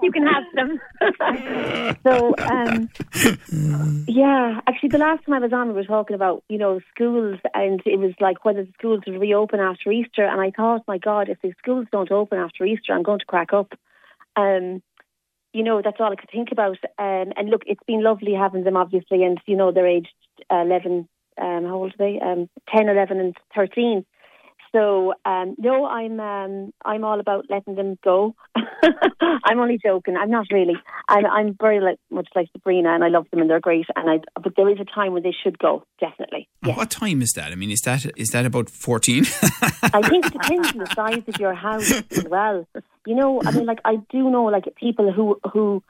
you 0.02 0.10
can 0.10 0.26
have 0.26 0.44
them. 0.54 0.80
so, 2.02 2.34
um, 2.38 2.88
yeah, 4.06 4.58
actually, 4.66 4.88
the 4.88 4.96
last 4.96 5.26
time 5.26 5.34
I 5.34 5.40
was 5.40 5.52
on, 5.52 5.68
we 5.68 5.74
were 5.74 5.84
talking 5.84 6.14
about 6.14 6.44
you 6.48 6.56
know 6.56 6.80
schools, 6.94 7.38
and 7.52 7.82
it 7.84 7.98
was 7.98 8.14
like 8.20 8.46
whether 8.46 8.64
the 8.64 8.72
schools 8.78 9.00
would 9.06 9.20
reopen 9.20 9.60
after 9.60 9.92
Easter, 9.92 10.24
and 10.24 10.40
I 10.40 10.50
thought, 10.50 10.88
my 10.88 10.96
God, 10.96 11.28
if 11.28 11.42
the 11.42 11.52
schools 11.58 11.88
don't 11.92 12.10
open 12.10 12.38
after 12.38 12.64
Easter, 12.64 12.94
I'm 12.94 13.02
going 13.02 13.18
to 13.18 13.26
crack 13.26 13.52
up. 13.52 13.74
Um, 14.34 14.82
you 15.52 15.62
know, 15.62 15.80
that's 15.82 15.98
all 16.00 16.12
I 16.12 16.16
could 16.16 16.30
think 16.30 16.52
about. 16.52 16.78
Um, 16.98 17.32
and 17.36 17.50
look, 17.50 17.62
it's 17.66 17.82
been 17.86 18.02
lovely 18.02 18.34
having 18.34 18.64
them, 18.64 18.76
obviously, 18.76 19.24
and 19.24 19.40
you 19.46 19.56
know, 19.56 19.72
they're 19.72 19.86
aged 19.86 20.12
uh, 20.50 20.62
11, 20.62 21.08
um, 21.40 21.64
how 21.64 21.76
old 21.76 21.92
are 21.92 21.96
they? 21.98 22.20
Um, 22.20 22.48
10, 22.74 22.88
11, 22.88 23.20
and 23.20 23.36
13. 23.54 24.04
So 24.72 25.14
um, 25.24 25.54
no, 25.58 25.86
I'm 25.86 26.20
um, 26.20 26.72
I'm 26.84 27.04
all 27.04 27.20
about 27.20 27.46
letting 27.48 27.74
them 27.74 27.98
go. 28.04 28.34
I'm 29.44 29.58
only 29.58 29.78
joking. 29.82 30.16
I'm 30.16 30.30
not 30.30 30.46
really. 30.52 30.74
I'm 31.08 31.26
I'm 31.26 31.56
very 31.60 31.80
like, 31.80 31.98
much 32.10 32.28
like 32.34 32.48
Sabrina, 32.52 32.94
and 32.94 33.02
I 33.02 33.08
love 33.08 33.26
them, 33.30 33.40
and 33.40 33.48
they're 33.48 33.60
great. 33.60 33.86
And 33.96 34.10
I, 34.10 34.40
but 34.40 34.54
there 34.56 34.68
is 34.68 34.78
a 34.80 34.84
time 34.84 35.12
when 35.12 35.22
they 35.22 35.34
should 35.42 35.58
go, 35.58 35.84
definitely. 36.00 36.48
Yeah. 36.64 36.76
What 36.76 36.90
time 36.90 37.22
is 37.22 37.32
that? 37.36 37.52
I 37.52 37.54
mean, 37.54 37.70
is 37.70 37.80
that 37.80 38.06
is 38.16 38.28
that 38.28 38.46
about 38.46 38.68
14? 38.68 39.24
I 39.82 40.02
think 40.08 40.26
it 40.26 40.32
depends 40.32 40.72
on 40.72 40.78
the 40.78 40.92
size 40.94 41.22
of 41.26 41.40
your 41.40 41.54
house 41.54 41.90
as 42.10 42.24
well. 42.24 42.66
You 43.06 43.14
know, 43.14 43.40
I 43.44 43.52
mean, 43.52 43.66
like 43.66 43.80
I 43.84 43.96
do 44.10 44.30
know 44.30 44.44
like 44.44 44.64
people 44.76 45.12
who 45.12 45.40
who 45.52 45.82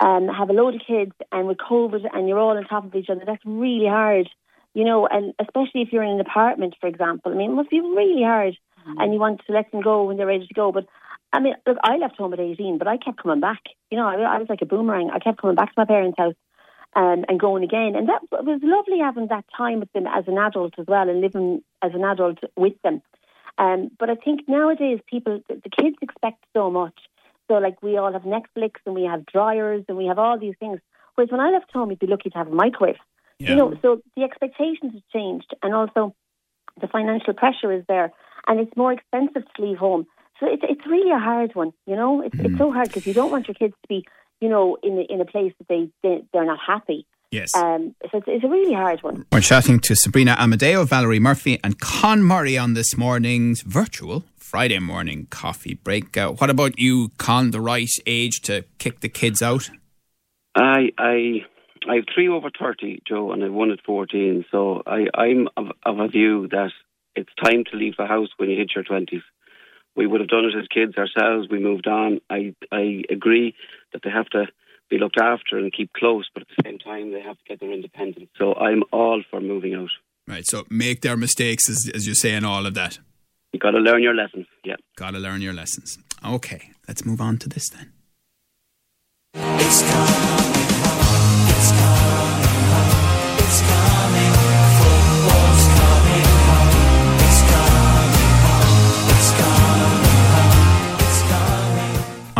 um, 0.00 0.28
have 0.28 0.50
a 0.50 0.52
load 0.52 0.74
of 0.74 0.80
kids, 0.86 1.12
and 1.30 1.46
with 1.46 1.58
COVID, 1.58 2.04
and 2.12 2.28
you're 2.28 2.38
all 2.38 2.56
on 2.56 2.64
top 2.64 2.84
of 2.84 2.94
each 2.94 3.10
other. 3.10 3.22
That's 3.26 3.42
really 3.44 3.86
hard. 3.86 4.28
You 4.74 4.84
know, 4.84 5.06
and 5.06 5.34
especially 5.38 5.82
if 5.82 5.92
you're 5.92 6.02
in 6.02 6.12
an 6.12 6.20
apartment, 6.20 6.74
for 6.80 6.86
example. 6.86 7.32
I 7.32 7.34
mean, 7.34 7.50
it 7.50 7.54
must 7.54 7.70
be 7.70 7.80
really 7.80 8.22
hard, 8.22 8.56
and 8.86 9.12
you 9.12 9.20
want 9.20 9.42
to 9.46 9.52
let 9.52 9.70
them 9.70 9.82
go 9.82 10.04
when 10.04 10.16
they're 10.16 10.26
ready 10.26 10.46
to 10.46 10.54
go. 10.54 10.72
But 10.72 10.86
I 11.32 11.40
mean, 11.40 11.54
look, 11.66 11.78
I 11.82 11.96
left 11.96 12.16
home 12.16 12.32
at 12.32 12.40
18, 12.40 12.78
but 12.78 12.88
I 12.88 12.96
kept 12.96 13.22
coming 13.22 13.40
back. 13.40 13.62
You 13.90 13.98
know, 13.98 14.06
I, 14.06 14.14
I 14.14 14.38
was 14.38 14.48
like 14.48 14.62
a 14.62 14.66
boomerang. 14.66 15.10
I 15.10 15.18
kept 15.18 15.40
coming 15.40 15.56
back 15.56 15.68
to 15.68 15.74
my 15.80 15.84
parents' 15.84 16.18
house 16.18 16.34
um, 16.94 17.24
and 17.28 17.40
going 17.40 17.64
again. 17.64 17.94
And 17.96 18.08
that 18.08 18.22
it 18.22 18.44
was 18.44 18.60
lovely 18.62 18.98
having 18.98 19.28
that 19.28 19.44
time 19.56 19.80
with 19.80 19.92
them 19.92 20.06
as 20.06 20.24
an 20.26 20.38
adult 20.38 20.74
as 20.78 20.86
well 20.86 21.08
and 21.08 21.20
living 21.20 21.62
as 21.82 21.92
an 21.94 22.04
adult 22.04 22.38
with 22.56 22.74
them. 22.82 23.02
Um, 23.58 23.90
but 23.98 24.10
I 24.10 24.14
think 24.14 24.48
nowadays 24.48 25.00
people, 25.06 25.40
the 25.48 25.60
the 25.62 25.70
kids 25.70 25.96
expect 26.00 26.44
so 26.54 26.70
much. 26.70 26.98
So 27.48 27.54
like 27.54 27.82
we 27.82 27.96
all 27.96 28.12
have 28.12 28.22
Netflix 28.22 28.74
and 28.86 28.94
we 28.94 29.04
have 29.04 29.26
dryers 29.26 29.84
and 29.88 29.96
we 29.96 30.06
have 30.06 30.18
all 30.18 30.38
these 30.38 30.54
things. 30.58 30.80
Whereas 31.14 31.30
when 31.30 31.40
I 31.40 31.50
left 31.50 31.70
home, 31.72 31.90
you'd 31.90 31.98
be 31.98 32.06
lucky 32.06 32.30
to 32.30 32.38
have 32.38 32.48
a 32.48 32.54
microwave. 32.54 32.96
Yeah. 33.42 33.50
You 33.50 33.56
know, 33.56 33.74
so 33.82 34.00
the 34.16 34.22
expectations 34.22 34.92
have 34.94 35.02
changed. 35.12 35.54
And 35.62 35.74
also, 35.74 36.14
the 36.80 36.86
financial 36.86 37.34
pressure 37.34 37.72
is 37.72 37.84
there, 37.88 38.12
and 38.46 38.60
it's 38.60 38.76
more 38.76 38.92
expensive 38.92 39.42
to 39.56 39.62
leave 39.62 39.78
home. 39.78 40.06
So 40.38 40.46
it's 40.46 40.62
it's 40.68 40.86
really 40.86 41.10
a 41.10 41.18
hard 41.18 41.54
one, 41.54 41.72
you 41.86 41.96
know. 41.96 42.22
It's 42.22 42.38
it's 42.38 42.58
so 42.58 42.72
hard 42.72 42.88
because 42.88 43.06
you 43.06 43.14
don't 43.14 43.30
want 43.30 43.48
your 43.48 43.54
kids 43.54 43.74
to 43.82 43.88
be, 43.88 44.04
you 44.40 44.48
know, 44.48 44.76
in 44.82 44.98
a, 44.98 45.12
in 45.12 45.20
a 45.20 45.24
place 45.24 45.52
that 45.58 45.68
they, 45.68 45.90
they 46.02 46.24
they're 46.32 46.44
not 46.44 46.58
happy. 46.64 47.06
Yes. 47.30 47.54
Um, 47.54 47.94
so 48.10 48.18
it's, 48.18 48.26
it's 48.28 48.44
a 48.44 48.48
really 48.48 48.74
hard 48.74 49.02
one. 49.02 49.24
We're 49.32 49.40
chatting 49.40 49.80
to 49.80 49.96
Sabrina 49.96 50.36
Amadeo, 50.38 50.84
Valerie 50.84 51.18
Murphy, 51.18 51.58
and 51.64 51.80
Conn 51.80 52.22
Murray 52.22 52.58
on 52.58 52.74
this 52.74 52.96
morning's 52.96 53.62
virtual 53.62 54.24
Friday 54.36 54.78
morning 54.78 55.28
coffee 55.30 55.74
break. 55.74 56.16
Uh, 56.16 56.28
what 56.32 56.50
about 56.50 56.78
you, 56.78 57.10
Conn? 57.16 57.50
The 57.50 57.60
right 57.60 57.88
age 58.06 58.42
to 58.42 58.64
kick 58.78 59.00
the 59.00 59.08
kids 59.08 59.40
out? 59.40 59.70
I 60.54 60.90
I 60.98 61.44
I 61.88 61.96
have 61.96 62.04
three 62.14 62.28
over 62.28 62.50
thirty, 62.50 63.02
Joe, 63.06 63.32
and 63.32 63.42
I 63.42 63.46
have 63.46 63.54
one 63.54 63.70
at 63.70 63.84
fourteen. 63.84 64.44
So 64.50 64.82
I 64.86 65.06
I'm 65.14 65.48
of, 65.56 65.72
of 65.84 65.98
a 65.98 66.08
view 66.08 66.48
that 66.48 66.70
it's 67.14 67.30
time 67.42 67.64
to 67.70 67.76
leave 67.76 67.96
the 67.96 68.06
house 68.06 68.28
when 68.36 68.50
you 68.50 68.56
hit 68.56 68.72
your 68.74 68.84
twenties. 68.84 69.22
We 69.94 70.06
would 70.06 70.20
have 70.20 70.30
done 70.30 70.44
it 70.46 70.56
as 70.58 70.66
kids 70.68 70.96
ourselves. 70.96 71.48
We 71.50 71.58
moved 71.58 71.86
on. 71.86 72.20
I 72.30 72.54
I 72.70 73.02
agree 73.10 73.54
that 73.92 74.02
they 74.02 74.10
have 74.10 74.28
to 74.30 74.46
be 74.88 74.98
looked 74.98 75.20
after 75.20 75.58
and 75.58 75.72
keep 75.72 75.92
close, 75.92 76.28
but 76.32 76.42
at 76.42 76.48
the 76.48 76.62
same 76.64 76.78
time 76.78 77.12
they 77.12 77.20
have 77.20 77.36
to 77.38 77.44
get 77.48 77.60
their 77.60 77.72
independence. 77.72 78.30
So 78.38 78.54
I'm 78.54 78.82
all 78.92 79.22
for 79.30 79.40
moving 79.40 79.74
out. 79.74 79.90
Right. 80.28 80.44
So 80.46 80.64
make 80.70 81.00
their 81.00 81.16
mistakes, 81.16 81.68
as, 81.68 81.90
as 81.94 82.06
you 82.06 82.14
say, 82.14 82.32
and 82.32 82.46
all 82.46 82.66
of 82.66 82.74
that. 82.74 82.98
You 83.52 83.58
got 83.58 83.72
to 83.72 83.78
learn 83.78 84.02
your 84.02 84.14
lessons. 84.14 84.46
Yeah. 84.64 84.76
Got 84.96 85.10
to 85.12 85.18
learn 85.18 85.40
your 85.40 85.52
lessons. 85.52 85.98
Okay. 86.24 86.70
Let's 86.86 87.04
move 87.04 87.20
on 87.20 87.38
to 87.38 87.48
this 87.48 87.68
then. 87.68 87.92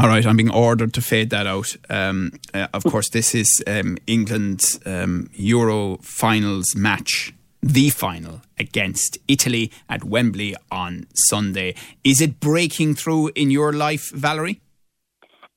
All 0.02 0.08
right, 0.08 0.26
I'm 0.26 0.36
being 0.36 0.50
ordered 0.50 0.94
to 0.94 1.00
fade 1.00 1.30
that 1.30 1.46
out. 1.46 1.76
Um, 1.88 2.32
uh, 2.52 2.66
of 2.74 2.82
course, 2.82 3.08
this 3.10 3.36
is 3.36 3.62
um, 3.68 3.98
England's 4.08 4.80
um, 4.84 5.30
Euro 5.34 5.98
finals 6.02 6.74
match, 6.74 7.32
the 7.62 7.88
final 7.90 8.40
against 8.58 9.18
Italy 9.28 9.70
at 9.88 10.02
Wembley 10.02 10.56
on 10.72 11.06
Sunday. 11.14 11.76
Is 12.02 12.20
it 12.20 12.40
breaking 12.40 12.96
through 12.96 13.30
in 13.36 13.52
your 13.52 13.72
life, 13.72 14.10
Valerie? 14.10 14.60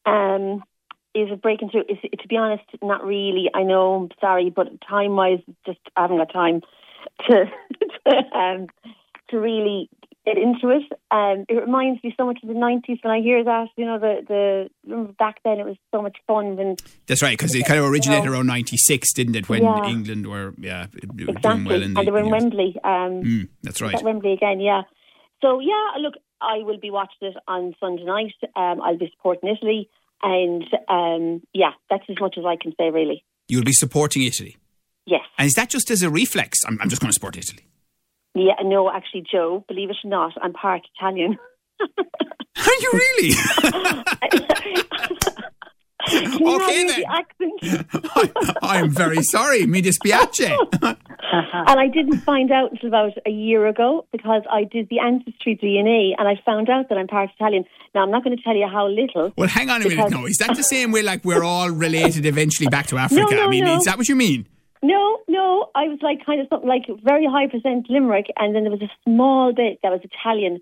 Um, 0.05 0.63
is 1.15 1.31
it 1.31 1.41
breaking 1.41 1.69
through? 1.69 1.85
Is 1.89 1.97
it, 2.03 2.19
to 2.21 2.27
be 2.27 2.37
honest, 2.37 2.63
not 2.83 3.03
really. 3.05 3.49
I 3.53 3.63
know, 3.63 3.95
I'm 3.95 4.09
sorry, 4.19 4.49
but 4.49 4.67
time 4.87 5.15
wise, 5.15 5.39
just 5.65 5.79
I 5.95 6.01
haven't 6.03 6.17
got 6.17 6.31
time 6.33 6.61
to 7.29 7.45
to, 8.05 8.37
um, 8.37 8.67
to 9.29 9.37
really 9.39 9.89
get 10.25 10.37
into 10.37 10.69
it. 10.69 10.83
Um, 11.11 11.45
it 11.47 11.53
reminds 11.61 12.03
me 12.03 12.13
so 12.17 12.25
much 12.25 12.39
of 12.43 12.47
the 12.49 12.55
nineties 12.55 12.97
when 13.01 13.13
I 13.13 13.21
hear 13.21 13.43
that. 13.43 13.67
You 13.77 13.85
know, 13.85 13.99
the 13.99 14.69
the 14.85 15.13
back 15.17 15.37
then 15.45 15.59
it 15.59 15.65
was 15.65 15.77
so 15.93 16.01
much 16.01 16.17
fun 16.27 16.55
when 16.57 16.75
That's 17.07 17.21
right, 17.21 17.37
because 17.37 17.55
it 17.55 17.65
kind 17.65 17.79
of 17.79 17.85
originated 17.85 18.25
No. 18.25 18.31
around 18.33 18.47
'96, 18.47 19.13
didn't 19.13 19.35
it? 19.35 19.47
When 19.49 19.63
Yeah. 19.63 19.85
England 19.87 20.27
were 20.27 20.53
yeah 20.57 20.87
doing 21.15 21.29
exactly, 21.37 21.65
well 21.65 21.81
in 21.81 21.93
the 21.93 21.99
and 21.99 22.07
they 22.07 22.11
were 22.11 22.19
in. 22.19 22.29
Wembley. 22.29 22.75
Um, 22.83 23.23
Mm, 23.23 23.49
that's 23.63 23.81
right. 23.81 23.95
at 23.95 24.03
Wembley 24.03 24.33
again, 24.33 24.59
yeah. 24.59 24.81
So 25.41 25.59
yeah, 25.59 25.91
look, 25.99 26.15
I 26.41 26.57
will 26.59 26.79
be 26.79 26.91
watching 26.91 27.29
it 27.29 27.35
on 27.47 27.75
Sunday 27.79 28.03
night. 28.03 28.33
Um, 28.55 28.81
I'll 28.81 28.97
be 28.97 29.11
supporting 29.15 29.49
Italy, 29.49 29.89
and 30.23 30.63
um, 30.89 31.41
yeah, 31.53 31.71
that's 31.89 32.03
as 32.09 32.15
much 32.19 32.35
as 32.37 32.45
I 32.45 32.55
can 32.61 32.73
say, 32.79 32.89
really. 32.89 33.23
You'll 33.47 33.63
be 33.63 33.73
supporting 33.73 34.23
Italy, 34.23 34.57
Yes, 35.05 35.21
and 35.37 35.45
is 35.47 35.53
that 35.53 35.69
just 35.69 35.91
as 35.91 36.01
a 36.01 36.09
reflex? 36.09 36.59
I'm, 36.65 36.79
I'm 36.81 36.89
just 36.89 37.01
going 37.01 37.09
to 37.09 37.13
support 37.13 37.37
Italy. 37.37 37.63
yeah. 38.33 38.55
No, 38.63 38.89
actually, 38.91 39.23
Joe, 39.31 39.63
believe 39.67 39.89
it 39.89 39.97
or 40.03 40.09
not, 40.09 40.33
I'm 40.41 40.53
part 40.53 40.81
Italian. 40.97 41.37
Are 41.81 42.79
you 42.79 42.91
really? 42.93 43.33
You 46.11 46.55
Okay, 46.55 46.87
then. 46.87 47.03
the? 47.61 48.57
I, 48.61 48.79
am 48.79 48.89
very 49.03 49.23
sorry, 49.23 49.65
mi 49.65 49.81
dispiace. 49.81 50.55
and 50.81 51.79
I 51.79 51.87
didn't 51.87 52.19
find 52.19 52.51
out 52.51 52.71
until 52.71 52.89
about 52.89 53.13
a 53.25 53.29
year 53.29 53.67
ago 53.67 54.05
because 54.11 54.43
I 54.51 54.63
did 54.63 54.87
the 54.89 54.99
ancestry 54.99 55.57
DNA, 55.61 56.13
and 56.17 56.27
I 56.27 56.39
found 56.45 56.69
out 56.69 56.89
that 56.89 56.97
I'm 56.97 57.07
part 57.07 57.29
Italian. 57.35 57.65
Now 57.93 58.03
I'm 58.03 58.11
not 58.11 58.23
going 58.23 58.35
to 58.37 58.43
tell 58.43 58.55
you 58.55 58.67
how 58.71 58.87
little. 58.87 59.33
Well, 59.37 59.47
hang 59.47 59.69
on 59.69 59.81
a 59.81 59.87
minute. 59.87 60.11
No, 60.11 60.25
is 60.25 60.37
that 60.37 60.55
the 60.55 60.63
same 60.63 60.91
way? 60.91 61.01
Like 61.01 61.25
we're 61.25 61.43
all 61.43 61.69
related 61.69 62.25
eventually 62.25 62.67
back 62.67 62.87
to 62.87 62.97
Africa? 63.05 63.35
no, 63.35 63.45
I 63.45 63.49
mean, 63.49 63.63
no. 63.65 63.77
is 63.77 63.85
that 63.85 63.97
what 63.97 64.07
you 64.07 64.15
mean? 64.15 64.47
No, 64.83 65.19
no, 65.27 65.71
I 65.73 65.87
was 65.87 65.99
like 66.01 66.25
kind 66.25 66.39
of 66.39 66.47
something 66.49 66.69
like 66.69 66.83
very 67.03 67.25
high 67.25 67.47
percent 67.47 67.87
Limerick, 67.89 68.27
and 68.37 68.55
then 68.55 68.63
there 68.63 68.71
was 68.71 68.81
a 68.81 68.91
small 69.03 69.53
bit 69.53 69.79
that 69.81 69.91
was 69.91 70.01
Italian 70.03 70.59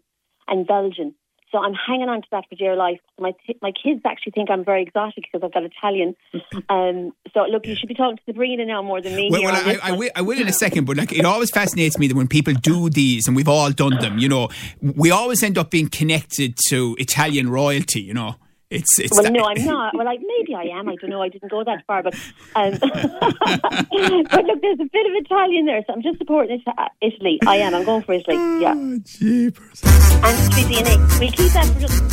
and 0.48 0.66
Belgian. 0.66 1.14
So 1.54 1.60
I'm 1.60 1.76
hanging 1.76 2.10
on 2.10 2.24
to 2.24 2.28
that 2.32 2.46
for 2.50 2.56
dear 2.56 2.76
life. 2.76 3.00
My 3.20 3.32
t- 3.46 3.56
my 3.62 3.72
kids 3.72 4.02
actually 4.06 4.32
think 4.32 4.50
I'm 4.50 4.66
very 4.66 4.82
exotic 4.82 5.26
because 5.32 5.46
I've 5.46 5.54
got 5.54 5.64
Italian. 5.64 6.16
um, 6.70 7.14
so 7.32 7.42
look, 7.44 7.68
you 7.68 7.76
should 7.76 7.88
be 7.88 7.94
talking 7.94 8.18
to 8.18 8.24
Sabrina 8.26 8.66
now 8.66 8.82
more 8.82 9.02
than 9.02 9.16
me. 9.16 9.30
Well, 9.32 9.44
well 9.44 9.56
on 9.56 9.70
I, 9.70 9.80
I, 9.84 9.92
will, 9.92 10.10
I 10.16 10.22
will 10.24 10.42
in 10.42 10.48
a 10.48 10.54
second, 10.54 10.86
but 10.86 10.98
like 10.98 11.14
it 11.14 11.26
always 11.26 11.52
fascinates 11.52 12.00
me 12.00 12.08
that 12.08 12.16
when 12.16 12.28
people 12.28 12.56
do 12.56 12.90
these, 12.90 13.28
and 13.28 13.36
we've 13.36 13.48
all 13.48 13.70
done 13.70 14.00
them, 14.00 14.18
you 14.18 14.28
know, 14.28 14.50
we 14.82 15.12
always 15.12 15.44
end 15.44 15.60
up 15.60 15.70
being 15.70 15.90
connected 15.90 16.58
to 16.70 16.96
Italian 16.98 17.52
royalty. 17.52 18.02
You 18.02 18.16
know, 18.16 18.36
it's 18.74 19.00
it's. 19.00 19.14
Well, 19.18 19.32
no, 19.32 19.44
I'm 19.46 19.64
not. 19.66 19.94
Well, 19.96 20.06
like 20.06 20.20
maybe 20.34 20.56
I 20.56 20.66
am. 20.78 20.90
I 20.90 20.96
don't 21.00 21.10
know. 21.10 21.22
I 21.22 21.30
didn't 21.30 21.50
go 21.52 21.64
that 21.64 21.86
far, 21.88 22.02
but 22.04 22.14
um, 22.56 22.72
but 22.82 24.46
look, 24.46 24.62
there's 24.62 24.80
a 24.80 24.90
bit 24.98 25.06
of 25.10 25.14
Italian 25.26 25.66
there, 25.66 25.82
so 25.86 25.94
I'm 25.94 26.02
just 26.02 26.18
supporting 26.18 26.62
Ita- 26.68 26.90
Italy. 27.02 27.40
I 27.48 27.58
am. 27.58 27.74
I'm 27.76 27.86
going 27.86 28.04
for 28.04 28.14
Italy. 28.14 28.38
Yeah, 28.62 28.74
Oh, 28.76 28.98
jeepers. 29.06 29.82
ancestry 30.28 30.64
DNA. 30.72 31.20
We 31.20 31.28
keep 31.32 31.52
that 31.54 31.66
for 31.68 31.80
just. 31.80 32.04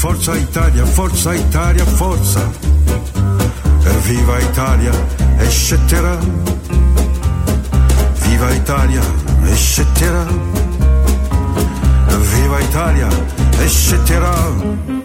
Forza 0.00 0.32
Italia, 0.34 0.84
Forza 0.86 1.30
Italia, 1.34 1.84
Forza. 1.84 2.44
Viva 4.06 4.38
Italia, 4.50 4.92
eccetera. 5.40 6.16
Viva 8.22 8.48
Italia, 8.54 9.02
eccetera. 9.50 10.24
Viva 12.30 12.58
Italia, 12.68 13.08
eccetera. 13.64 14.95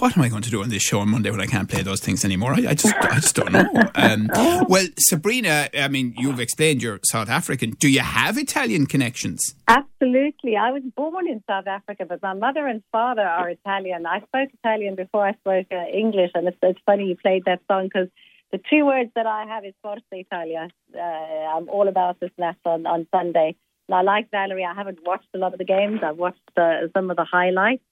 What 0.00 0.16
am 0.16 0.22
I 0.22 0.30
going 0.30 0.40
to 0.40 0.50
do 0.50 0.62
on 0.62 0.70
this 0.70 0.82
show 0.82 1.00
on 1.00 1.10
Monday 1.10 1.30
when 1.30 1.42
I 1.42 1.46
can't 1.46 1.68
play 1.68 1.82
those 1.82 2.00
things 2.00 2.24
anymore? 2.24 2.54
I, 2.54 2.70
I 2.70 2.74
just, 2.74 2.94
I 3.02 3.16
just 3.16 3.36
don't 3.36 3.52
know. 3.52 3.66
Um, 3.94 4.30
well, 4.66 4.86
Sabrina, 4.96 5.68
I 5.74 5.88
mean, 5.88 6.14
you've 6.16 6.40
explained 6.40 6.82
you're 6.82 7.00
South 7.04 7.28
African. 7.28 7.72
Do 7.72 7.86
you 7.86 8.00
have 8.00 8.38
Italian 8.38 8.86
connections? 8.86 9.54
Absolutely. 9.68 10.56
I 10.56 10.70
was 10.70 10.82
born 10.96 11.28
in 11.28 11.44
South 11.46 11.66
Africa, 11.66 12.06
but 12.08 12.22
my 12.22 12.32
mother 12.32 12.66
and 12.66 12.82
father 12.90 13.20
are 13.20 13.50
Italian. 13.50 14.06
I 14.06 14.20
spoke 14.20 14.48
Italian 14.64 14.94
before 14.94 15.26
I 15.26 15.34
spoke 15.34 15.66
uh, 15.70 15.84
English, 15.92 16.30
and 16.34 16.48
it's, 16.48 16.56
it's 16.62 16.80
funny 16.86 17.04
you 17.04 17.16
played 17.16 17.44
that 17.44 17.60
song 17.70 17.90
because 17.92 18.08
the 18.52 18.60
two 18.70 18.86
words 18.86 19.10
that 19.16 19.26
I 19.26 19.44
have 19.44 19.66
is 19.66 19.74
Forza 19.82 20.02
Italia. 20.12 20.68
Uh, 20.96 20.98
I'm 20.98 21.68
all 21.68 21.88
about 21.88 22.20
this 22.20 22.30
match 22.38 22.56
on, 22.64 22.86
on 22.86 23.06
Sunday. 23.14 23.54
And 23.86 23.94
I 23.94 24.00
like 24.00 24.30
Valerie. 24.30 24.64
I 24.64 24.72
haven't 24.72 25.00
watched 25.04 25.28
a 25.34 25.38
lot 25.38 25.52
of 25.52 25.58
the 25.58 25.66
games. 25.66 26.00
I've 26.02 26.16
watched 26.16 26.40
uh, 26.56 26.88
some 26.94 27.10
of 27.10 27.18
the 27.18 27.26
highlights. 27.30 27.82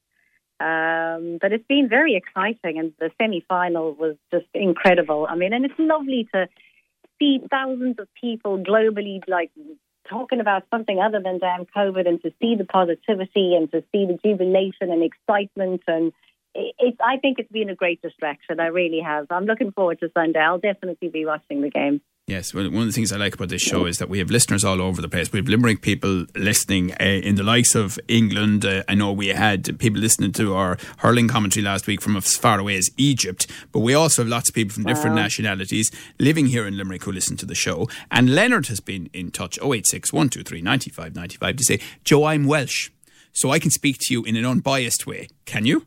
Um, 0.61 1.39
but 1.41 1.53
it's 1.53 1.67
been 1.69 1.89
very 1.89 2.17
exciting, 2.17 2.79
and 2.79 2.93
the 2.99 3.11
semi 3.21 3.45
final 3.49 3.95
was 3.95 4.17
just 4.33 4.47
incredible. 4.55 5.27
I 5.29 5.37
mean, 5.37 5.53
and 5.53 5.65
it's 5.65 5.79
lovely 5.79 6.29
to 6.35 6.49
see 7.19 7.41
thousands 7.51 7.99
of 7.99 8.09
people 8.21 8.59
globally 8.59 9.21
like 9.29 9.51
talking 10.09 10.41
about 10.41 10.65
something 10.71 10.99
other 11.01 11.21
than 11.23 11.39
damn 11.39 11.67
COVID 11.67 12.09
and 12.09 12.21
to 12.23 12.33
see 12.41 12.55
the 12.57 12.65
positivity 12.65 13.55
and 13.55 13.71
to 13.73 13.83
see 13.93 14.07
the 14.07 14.19
jubilation 14.25 14.91
and 14.91 15.03
excitement 15.03 15.83
and 15.87 16.13
it, 16.55 16.75
it, 16.79 16.95
I 17.01 17.19
think 17.19 17.39
it's 17.39 17.53
been 17.53 17.69
a 17.69 17.75
great 17.75 18.03
distraction. 18.03 18.59
I 18.59 18.67
really 18.67 19.01
have. 19.01 19.27
I'm 19.31 19.45
looking 19.45 19.71
forward 19.73 20.01
to 20.01 20.11
Sunday. 20.15 20.41
I'll 20.41 20.59
definitely 20.59 21.09
be 21.09 21.27
watching 21.27 21.61
the 21.61 21.71
game. 21.71 22.01
Yes, 22.29 22.53
well, 22.53 22.71
one 22.71 22.83
of 22.83 22.89
the 22.89 22.93
things 22.93 23.11
I 23.11 23.17
like 23.17 23.35
about 23.35 23.49
this 23.49 23.63
show 23.63 23.87
is 23.87 23.97
that 23.97 24.11
we 24.11 24.19
have 24.19 24.31
listeners 24.31 24.63
all 24.63 24.83
over 24.83 25.01
the 25.01 25.09
place. 25.09 25.33
We 25.33 25.39
have 25.39 25.49
Limerick 25.49 25.81
people 25.81 26.27
listening 26.37 26.93
uh, 26.93 27.05
in 27.05 27.37
the 27.37 27.43
likes 27.43 27.75
of 27.75 27.99
England. 28.07 28.67
Uh, 28.67 28.83
I 28.87 28.95
know 28.95 29.13
we 29.13 29.29
had 29.29 29.79
people 29.79 29.99
listening 29.99 30.33
to 30.33 30.55
our 30.55 30.77
hurling 30.99 31.27
commentary 31.27 31.65
last 31.65 31.87
week 31.87 32.03
from 32.03 32.19
as 32.19 32.37
far 32.37 32.59
away 32.59 32.77
as 32.77 32.91
Egypt, 32.99 33.47
but 33.73 33.79
we 33.79 33.95
also 33.95 34.21
have 34.21 34.29
lots 34.29 34.51
of 34.51 34.55
people 34.55 34.75
from 34.75 34.85
different 34.85 35.17
nationalities 35.17 35.91
living 36.19 36.45
here 36.45 36.67
in 36.67 36.77
Limerick 36.77 37.05
who 37.05 37.13
listen 37.13 37.39
to 37.39 37.47
the 37.47 37.55
show. 37.55 37.89
And 38.11 38.35
Leonard 38.35 38.67
has 38.67 38.81
been 38.81 39.09
in 39.15 39.31
touch 39.31 39.59
086 39.63 40.13
123 40.13 40.61
95 40.61 41.15
95 41.15 41.57
to 41.57 41.65
say, 41.65 41.81
Joe, 42.05 42.25
I'm 42.25 42.45
Welsh, 42.45 42.91
so 43.33 43.53
I 43.53 43.59
can 43.59 43.71
speak 43.71 43.97
to 44.01 44.13
you 44.13 44.23
in 44.25 44.37
an 44.37 44.45
unbiased 44.45 45.07
way. 45.07 45.29
Can 45.47 45.65
you? 45.65 45.87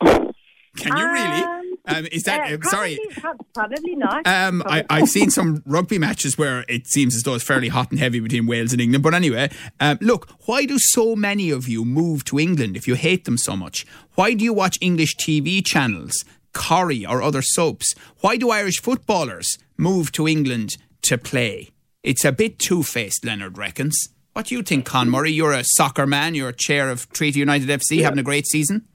Can 0.00 0.96
you 0.96 1.12
really? 1.12 1.59
Um, 1.96 2.06
is 2.12 2.22
that 2.24 2.52
Uh, 2.52 2.56
uh, 2.56 2.70
sorry? 2.70 2.98
Probably, 3.54 3.96
not. 3.96 4.26
Um, 4.26 4.62
I, 4.66 4.84
I've 4.88 5.08
seen 5.08 5.30
some 5.30 5.62
rugby 5.66 5.98
matches 5.98 6.38
where 6.38 6.64
it 6.68 6.86
seems 6.86 7.14
as 7.16 7.22
though 7.22 7.34
it's 7.34 7.44
fairly 7.44 7.68
hot 7.68 7.90
and 7.90 7.98
heavy 7.98 8.20
between 8.20 8.46
Wales 8.46 8.72
and 8.72 8.80
England. 8.80 9.02
But 9.02 9.14
anyway, 9.14 9.50
um, 9.80 9.98
look, 10.00 10.30
why 10.46 10.64
do 10.64 10.76
so 10.78 11.16
many 11.16 11.50
of 11.50 11.68
you 11.68 11.84
move 11.84 12.24
to 12.26 12.38
England 12.38 12.76
if 12.76 12.86
you 12.88 12.94
hate 12.94 13.24
them 13.24 13.36
so 13.38 13.56
much? 13.56 13.84
Why 14.14 14.34
do 14.34 14.44
you 14.44 14.52
watch 14.52 14.78
English 14.80 15.16
TV 15.16 15.64
channels, 15.64 16.24
Corrie 16.52 17.04
or 17.06 17.22
other 17.22 17.42
soaps? 17.42 17.94
Why 18.20 18.36
do 18.36 18.50
Irish 18.50 18.80
footballers 18.80 19.58
move 19.76 20.12
to 20.12 20.26
England 20.28 20.76
to 21.02 21.18
play? 21.18 21.70
It's 22.02 22.24
a 22.24 22.32
bit 22.32 22.58
two 22.58 22.82
faced, 22.82 23.24
Leonard 23.24 23.58
reckons. 23.58 24.08
What 24.32 24.46
do 24.46 24.54
you 24.54 24.62
think, 24.62 24.86
Conn 24.86 25.10
Murray? 25.10 25.32
You're 25.32 25.52
a 25.52 25.64
soccer 25.64 26.06
man. 26.06 26.34
You're 26.36 26.50
a 26.50 26.56
chair 26.56 26.88
of 26.88 27.10
Treaty 27.10 27.40
United 27.40 27.68
FC, 27.68 28.00
having 28.02 28.18
a 28.20 28.22
great 28.22 28.46
season. 28.46 28.86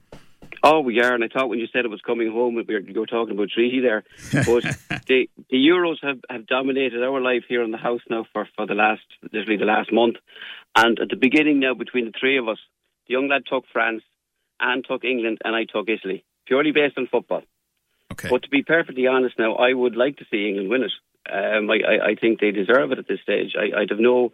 Oh, 0.62 0.80
we 0.80 1.00
are, 1.00 1.14
and 1.14 1.24
I 1.24 1.28
thought 1.28 1.48
when 1.48 1.58
you 1.58 1.66
said 1.72 1.84
it 1.84 1.90
was 1.90 2.00
coming 2.00 2.30
home, 2.30 2.54
we 2.54 2.62
were, 2.62 2.80
you 2.80 3.00
were 3.00 3.06
talking 3.06 3.34
about 3.34 3.50
treaty 3.50 3.80
there. 3.80 4.04
But 4.32 4.62
the 5.06 5.28
the 5.50 5.56
Euros 5.56 5.96
have, 6.02 6.18
have 6.28 6.46
dominated 6.46 7.02
our 7.02 7.20
life 7.20 7.44
here 7.48 7.62
in 7.62 7.70
the 7.70 7.78
house 7.78 8.00
now 8.08 8.26
for, 8.32 8.48
for 8.56 8.66
the 8.66 8.74
last 8.74 9.02
literally 9.32 9.58
the 9.58 9.64
last 9.64 9.92
month. 9.92 10.16
And 10.74 10.98
at 10.98 11.08
the 11.08 11.16
beginning 11.16 11.60
now, 11.60 11.74
between 11.74 12.06
the 12.06 12.12
three 12.18 12.38
of 12.38 12.48
us, 12.48 12.58
the 13.06 13.12
young 13.12 13.28
lad 13.28 13.42
took 13.46 13.64
France, 13.72 14.02
Anne 14.60 14.82
took 14.88 15.04
England, 15.04 15.38
and 15.44 15.54
I 15.54 15.64
took 15.64 15.88
Italy, 15.88 16.24
purely 16.46 16.72
based 16.72 16.98
on 16.98 17.08
football. 17.10 17.42
Okay. 18.12 18.28
But 18.28 18.42
to 18.42 18.48
be 18.48 18.62
perfectly 18.62 19.06
honest 19.06 19.38
now, 19.38 19.54
I 19.54 19.72
would 19.72 19.96
like 19.96 20.16
to 20.18 20.26
see 20.30 20.48
England 20.48 20.70
win 20.70 20.82
it. 20.84 20.92
Um, 21.30 21.68
I, 21.70 21.74
I, 21.74 22.06
I 22.10 22.14
think 22.14 22.40
they 22.40 22.50
deserve 22.52 22.92
it 22.92 22.98
at 22.98 23.08
this 23.08 23.20
stage. 23.22 23.54
I, 23.58 23.80
I'd 23.80 23.90
have 23.90 23.98
no 23.98 24.32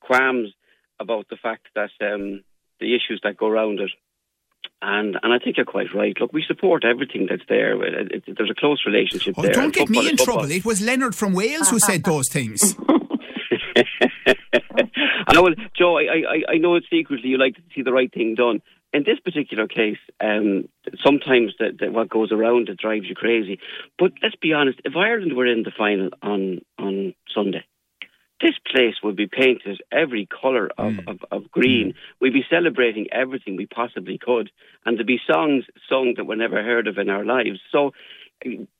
qualms 0.00 0.52
about 0.98 1.28
the 1.28 1.36
fact 1.36 1.68
that 1.74 1.90
um, 2.00 2.42
the 2.80 2.94
issues 2.94 3.20
that 3.22 3.36
go 3.36 3.46
around 3.46 3.80
it. 3.80 3.90
And 4.84 5.16
and 5.22 5.32
I 5.32 5.38
think 5.38 5.56
you're 5.56 5.64
quite 5.66 5.94
right. 5.94 6.16
Look, 6.20 6.32
we 6.32 6.42
support 6.46 6.84
everything 6.84 7.28
that's 7.30 7.44
there. 7.48 7.80
It, 7.84 8.24
it, 8.26 8.36
there's 8.36 8.50
a 8.50 8.54
close 8.54 8.82
relationship 8.84 9.34
Oh, 9.38 9.42
there. 9.42 9.52
don't 9.52 9.72
get 9.72 9.88
me 9.88 10.08
in 10.08 10.16
trouble. 10.16 10.50
It 10.50 10.64
was 10.64 10.80
Leonard 10.82 11.14
from 11.14 11.32
Wales 11.34 11.68
who 11.70 11.78
said 11.78 12.02
those 12.02 12.28
things. 12.28 12.74
I 15.26 15.34
know, 15.34 15.48
Joe. 15.76 15.98
I, 15.98 16.02
I, 16.02 16.52
I 16.54 16.58
know 16.58 16.74
it 16.76 16.84
secretly 16.90 17.28
you 17.28 17.38
like 17.38 17.54
to 17.54 17.62
see 17.74 17.82
the 17.82 17.92
right 17.92 18.12
thing 18.12 18.34
done. 18.34 18.60
In 18.92 19.04
this 19.04 19.18
particular 19.20 19.66
case, 19.66 19.96
um, 20.20 20.68
sometimes 21.02 21.54
the, 21.58 21.70
the, 21.78 21.90
what 21.90 22.10
goes 22.10 22.30
around 22.30 22.68
it 22.68 22.76
drives 22.78 23.06
you 23.08 23.14
crazy. 23.14 23.58
But 23.98 24.12
let's 24.22 24.36
be 24.36 24.52
honest: 24.52 24.80
if 24.84 24.94
Ireland 24.94 25.34
were 25.34 25.46
in 25.46 25.62
the 25.62 25.70
final 25.76 26.10
on 26.22 26.60
on 26.78 27.14
Sunday, 27.34 27.64
this 28.42 28.56
place 28.70 28.96
would 29.02 29.16
be 29.16 29.28
painted 29.28 29.80
every 29.90 30.26
colour 30.26 30.68
of, 30.76 30.98
of, 31.06 31.18
of 31.30 31.50
green. 31.50 31.94
We'd 32.20 32.32
be 32.32 32.44
celebrating 32.50 33.06
everything 33.12 33.56
we 33.56 33.66
possibly 33.66 34.18
could, 34.18 34.50
and 34.84 34.96
there'd 34.96 35.06
be 35.06 35.20
songs 35.26 35.64
sung 35.88 36.14
that 36.16 36.24
were 36.24 36.36
never 36.36 36.62
heard 36.62 36.86
of 36.88 36.98
in 36.98 37.08
our 37.08 37.24
lives. 37.24 37.60
So. 37.70 37.92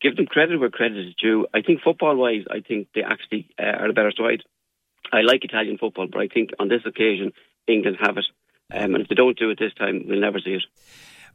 Give 0.01 0.17
them 0.17 0.27
credit 0.27 0.59
where 0.59 0.71
credit 0.71 1.07
is 1.07 1.15
due. 1.15 1.47
I 1.55 1.63
think 1.63 1.83
football-wise, 1.83 2.47
I 2.51 2.63
think 2.67 2.89
they 2.97 3.05
actually 3.05 3.49
uh, 3.57 3.79
are 3.79 3.87
the 3.87 3.93
better 3.93 4.11
side. 4.11 4.43
I 5.13 5.21
like 5.21 5.45
Italian 5.45 5.79
football, 5.79 6.09
but 6.11 6.21
I 6.21 6.27
think 6.27 6.51
on 6.59 6.67
this 6.67 6.83
occasion, 6.85 7.33
England 7.69 7.99
have 8.01 8.17
it. 8.17 8.27
Um, 8.73 8.97
and 8.97 9.05
if 9.05 9.09
they 9.09 9.15
don't 9.15 9.39
do 9.39 9.51
it 9.51 9.61
this 9.61 9.73
time, 9.75 10.07
we'll 10.09 10.19
never 10.19 10.41
see 10.41 10.55
it. 10.55 10.65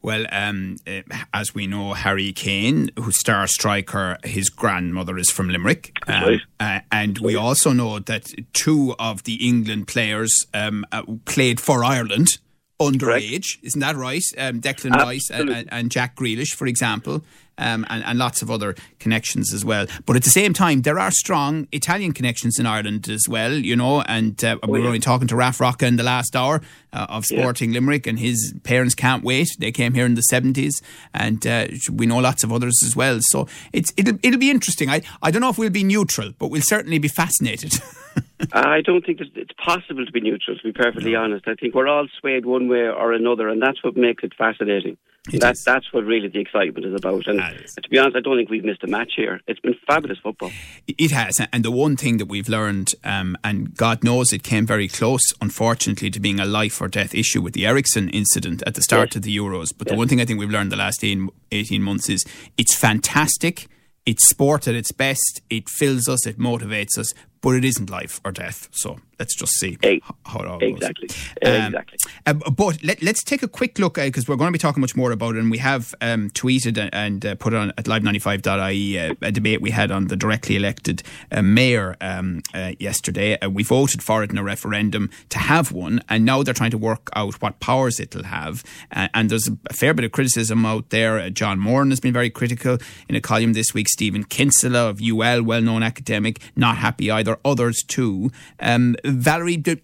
Well, 0.01 0.25
um, 0.31 0.77
uh, 0.85 1.01
as 1.33 1.55
we 1.55 1.67
know, 1.67 1.93
Harry 1.93 2.31
Kane, 2.31 2.91
who's 2.97 3.19
star 3.19 3.47
striker, 3.47 4.17
his 4.23 4.49
grandmother 4.49 5.17
is 5.17 5.29
from 5.29 5.49
Limerick. 5.49 5.97
Um, 6.07 6.23
right. 6.23 6.39
uh, 6.59 6.79
and 6.91 7.17
we 7.17 7.35
also 7.35 7.73
know 7.73 7.99
that 7.99 8.31
two 8.53 8.95
of 8.99 9.23
the 9.23 9.47
England 9.47 9.87
players 9.87 10.45
um, 10.53 10.85
uh, 10.91 11.03
played 11.25 11.59
for 11.59 11.83
Ireland 11.83 12.37
underage. 12.79 13.57
Isn't 13.63 13.81
that 13.81 13.95
right? 13.95 14.23
Um, 14.37 14.61
Declan 14.61 14.95
Rice 14.95 15.29
and, 15.31 15.49
and, 15.49 15.67
and 15.71 15.91
Jack 15.91 16.15
Grealish, 16.15 16.53
for 16.53 16.67
example. 16.67 17.23
Um, 17.59 17.87
and, 17.89 18.03
and 18.03 18.19
lots 18.19 18.43
of 18.43 18.51
other 18.51 18.75
connections 18.99 19.51
as 19.51 19.65
well. 19.65 19.87
But 20.05 20.15
at 20.15 20.23
the 20.23 20.29
same 20.29 20.53
time, 20.53 20.83
there 20.83 20.99
are 20.99 21.09
strong 21.09 21.67
Italian 21.71 22.11
connections 22.11 22.59
in 22.59 22.67
Ireland 22.67 23.09
as 23.09 23.25
well, 23.27 23.51
you 23.51 23.75
know. 23.75 24.01
And 24.01 24.43
uh, 24.43 24.57
we 24.63 24.73
were 24.73 24.79
yeah. 24.79 24.85
only 24.85 24.99
talking 24.99 25.27
to 25.29 25.35
Raf 25.35 25.59
Rocca 25.59 25.87
in 25.87 25.95
the 25.95 26.03
last 26.03 26.35
hour 26.35 26.61
uh, 26.93 27.07
of 27.09 27.25
Yeah. 27.29 27.39
Sporting 27.39 27.71
Limerick, 27.71 28.05
and 28.05 28.19
his 28.19 28.53
parents 28.63 28.95
can't 28.95 29.23
wait. 29.23 29.47
They 29.59 29.71
came 29.71 29.93
here 29.93 30.05
in 30.05 30.15
the 30.15 30.23
70s, 30.31 30.81
and 31.13 31.45
uh, 31.47 31.67
we 31.91 32.05
know 32.05 32.19
lots 32.19 32.43
of 32.43 32.51
others 32.53 32.81
as 32.85 32.95
well. 32.95 33.19
So 33.21 33.47
it's, 33.73 33.91
it'll, 33.97 34.17
it'll 34.23 34.39
be 34.39 34.51
interesting. 34.51 34.89
I, 34.89 35.01
I 35.21 35.31
don't 35.31 35.41
know 35.41 35.49
if 35.49 35.57
we'll 35.57 35.69
be 35.69 35.83
neutral, 35.83 36.33
but 36.37 36.49
we'll 36.49 36.61
certainly 36.61 36.99
be 36.99 37.07
fascinated. 37.07 37.73
I 38.53 38.81
don't 38.81 39.05
think 39.05 39.19
it's 39.19 39.51
possible 39.53 40.05
to 40.05 40.11
be 40.11 40.21
neutral, 40.21 40.57
to 40.57 40.63
be 40.63 40.71
perfectly 40.71 41.15
honest. 41.15 41.47
I 41.47 41.55
think 41.55 41.73
we're 41.73 41.87
all 41.87 42.07
swayed 42.19 42.45
one 42.45 42.67
way 42.67 42.87
or 42.87 43.13
another, 43.13 43.49
and 43.49 43.61
that's 43.61 43.83
what 43.83 43.97
makes 43.97 44.23
it 44.23 44.33
fascinating. 44.37 44.97
It 45.33 45.41
that, 45.41 45.53
is. 45.53 45.63
That's 45.63 45.91
what 45.91 46.05
really 46.05 46.27
the 46.27 46.39
excitement 46.39 46.85
is 46.85 46.93
about. 46.93 47.27
And 47.27 47.41
is. 47.63 47.73
to 47.75 47.89
be 47.89 47.97
honest, 47.97 48.15
I 48.15 48.21
don't 48.21 48.37
think 48.37 48.49
we've 48.49 48.63
missed 48.63 48.83
a 48.83 48.87
match 48.87 49.13
here. 49.15 49.41
It's 49.47 49.59
been 49.59 49.75
fabulous 49.85 50.17
football. 50.19 50.51
It 50.87 51.11
has, 51.11 51.39
and 51.51 51.63
the 51.65 51.71
one 51.71 51.97
thing 51.97 52.17
that 52.17 52.27
we've 52.27 52.49
learned, 52.49 52.93
um, 53.03 53.37
and 53.43 53.75
God 53.75 54.03
knows 54.03 54.31
it 54.33 54.43
came 54.43 54.65
very 54.65 54.87
close, 54.87 55.33
unfortunately, 55.41 56.09
to 56.11 56.19
being 56.19 56.39
a 56.39 56.45
life 56.45 56.81
or 56.81 56.87
death 56.87 57.13
issue 57.13 57.41
with 57.41 57.53
the 57.53 57.65
Eriksen 57.65 58.09
incident 58.09 58.63
at 58.65 58.75
the 58.75 58.81
start 58.81 59.09
Yes. 59.09 59.15
of 59.17 59.21
the 59.23 59.35
Euros. 59.35 59.73
But 59.77 59.87
the 59.87 59.95
one 59.95 60.07
thing 60.07 60.21
I 60.21 60.25
think 60.25 60.39
we've 60.39 60.49
learned 60.49 60.71
the 60.71 60.77
last 60.77 61.03
18, 61.03 61.29
18 61.51 61.81
months 61.81 62.09
is 62.09 62.25
it's 62.57 62.75
fantastic, 62.75 63.67
it's 64.05 64.27
sport 64.29 64.67
at 64.67 64.75
its 64.75 64.91
best, 64.91 65.41
it 65.49 65.69
fills 65.69 66.07
us, 66.07 66.25
it 66.25 66.39
motivates 66.39 66.97
us, 66.97 67.13
but 67.41 67.51
it 67.55 67.65
isn't 67.65 67.89
life 67.89 68.19
or 68.25 68.31
death. 68.31 68.67
So 68.71 68.99
let's 69.19 69.35
just 69.35 69.53
see 69.53 69.77
Eh, 69.83 69.93
h- 69.93 70.01
how 70.25 70.39
it 70.39 70.47
all 70.47 70.59
goes. 70.59 70.69
Exactly. 70.73 71.07
Um, 71.43 71.75
exactly. 71.75 71.97
uh, 72.25 72.33
but 72.33 72.83
let, 72.83 73.01
us 73.03 73.23
take 73.23 73.41
a 73.43 73.47
quick 73.47 73.79
look 73.79 73.95
because 73.95 74.27
we're 74.27 74.35
going 74.35 74.49
to 74.49 74.51
be 74.51 74.59
talking 74.59 74.81
much 74.81 74.95
more 74.95 75.11
about 75.11 75.35
it, 75.35 75.39
and 75.39 75.49
we 75.51 75.57
have 75.57 75.93
um, 76.01 76.29
tweeted 76.31 76.77
and, 76.77 76.93
and 76.93 77.25
uh, 77.25 77.35
put 77.35 77.53
on 77.53 77.69
at 77.77 77.85
live95.ie 77.85 78.99
uh, 78.99 79.13
a 79.21 79.31
debate 79.31 79.61
we 79.61 79.71
had 79.71 79.91
on 79.91 80.07
the 80.07 80.15
directly 80.15 80.55
elected 80.55 81.03
uh, 81.31 81.41
mayor 81.41 81.95
um, 82.01 82.41
uh, 82.53 82.73
yesterday. 82.79 83.37
Uh, 83.39 83.49
we 83.49 83.63
voted 83.63 84.01
for 84.03 84.23
it 84.23 84.31
in 84.31 84.37
a 84.37 84.43
referendum 84.43 85.09
to 85.29 85.39
have 85.39 85.71
one, 85.71 86.01
and 86.09 86.25
now 86.25 86.43
they're 86.43 86.53
trying 86.53 86.71
to 86.71 86.77
work 86.77 87.09
out 87.15 87.41
what 87.41 87.59
powers 87.59 87.99
it'll 87.99 88.23
have. 88.23 88.63
Uh, 88.91 89.07
and 89.13 89.29
there's 89.29 89.47
a 89.47 89.73
fair 89.73 89.93
bit 89.93 90.05
of 90.05 90.11
criticism 90.11 90.65
out 90.65 90.89
there. 90.89 91.17
Uh, 91.19 91.29
John 91.29 91.59
Moran 91.59 91.89
has 91.89 91.99
been 91.99 92.13
very 92.13 92.29
critical 92.29 92.77
in 93.09 93.15
a 93.15 93.21
column 93.21 93.53
this 93.53 93.73
week. 93.73 93.89
Stephen 93.89 94.23
Kinsella 94.23 94.89
of 94.89 95.01
UL, 95.01 95.43
well-known 95.43 95.83
academic, 95.83 96.39
not 96.55 96.77
happy 96.77 97.09
either. 97.09 97.26
There 97.27 97.35
are 97.35 97.41
others 97.43 97.83
too. 97.83 98.31
Um, 98.57 98.95
Valerie, 99.03 99.57
do, 99.57 99.75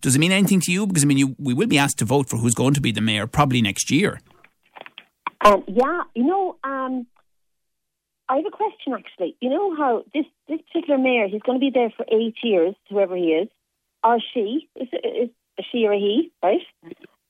does 0.00 0.14
it 0.14 0.20
mean 0.20 0.30
anything 0.30 0.60
to 0.60 0.70
you? 0.70 0.86
Because 0.86 1.02
I 1.02 1.06
mean, 1.06 1.18
you, 1.18 1.34
we 1.36 1.52
will 1.52 1.66
be 1.66 1.76
asked 1.76 1.98
to 1.98 2.04
vote 2.04 2.30
for 2.30 2.36
who's 2.36 2.54
going 2.54 2.74
to 2.74 2.80
be 2.80 2.92
the 2.92 3.00
mayor 3.00 3.26
probably 3.26 3.60
next 3.60 3.90
year. 3.90 4.20
Um, 5.44 5.64
yeah, 5.66 6.02
you 6.14 6.22
know, 6.22 6.58
um, 6.62 7.08
I 8.28 8.36
have 8.36 8.46
a 8.46 8.56
question 8.56 8.92
actually. 8.92 9.36
You 9.40 9.50
know 9.50 9.74
how 9.74 10.04
this 10.14 10.26
this 10.46 10.60
particular 10.72 10.96
mayor, 10.96 11.26
he's 11.26 11.42
going 11.42 11.58
to 11.58 11.60
be 11.60 11.72
there 11.74 11.92
for 11.96 12.06
eight 12.08 12.36
years, 12.44 12.76
whoever 12.88 13.16
he 13.16 13.32
is, 13.32 13.48
or 14.04 14.18
she, 14.32 14.68
is, 14.76 14.86
is 14.92 15.30
a 15.58 15.62
she 15.72 15.84
or 15.84 15.94
he, 15.94 16.30
right? 16.40 16.60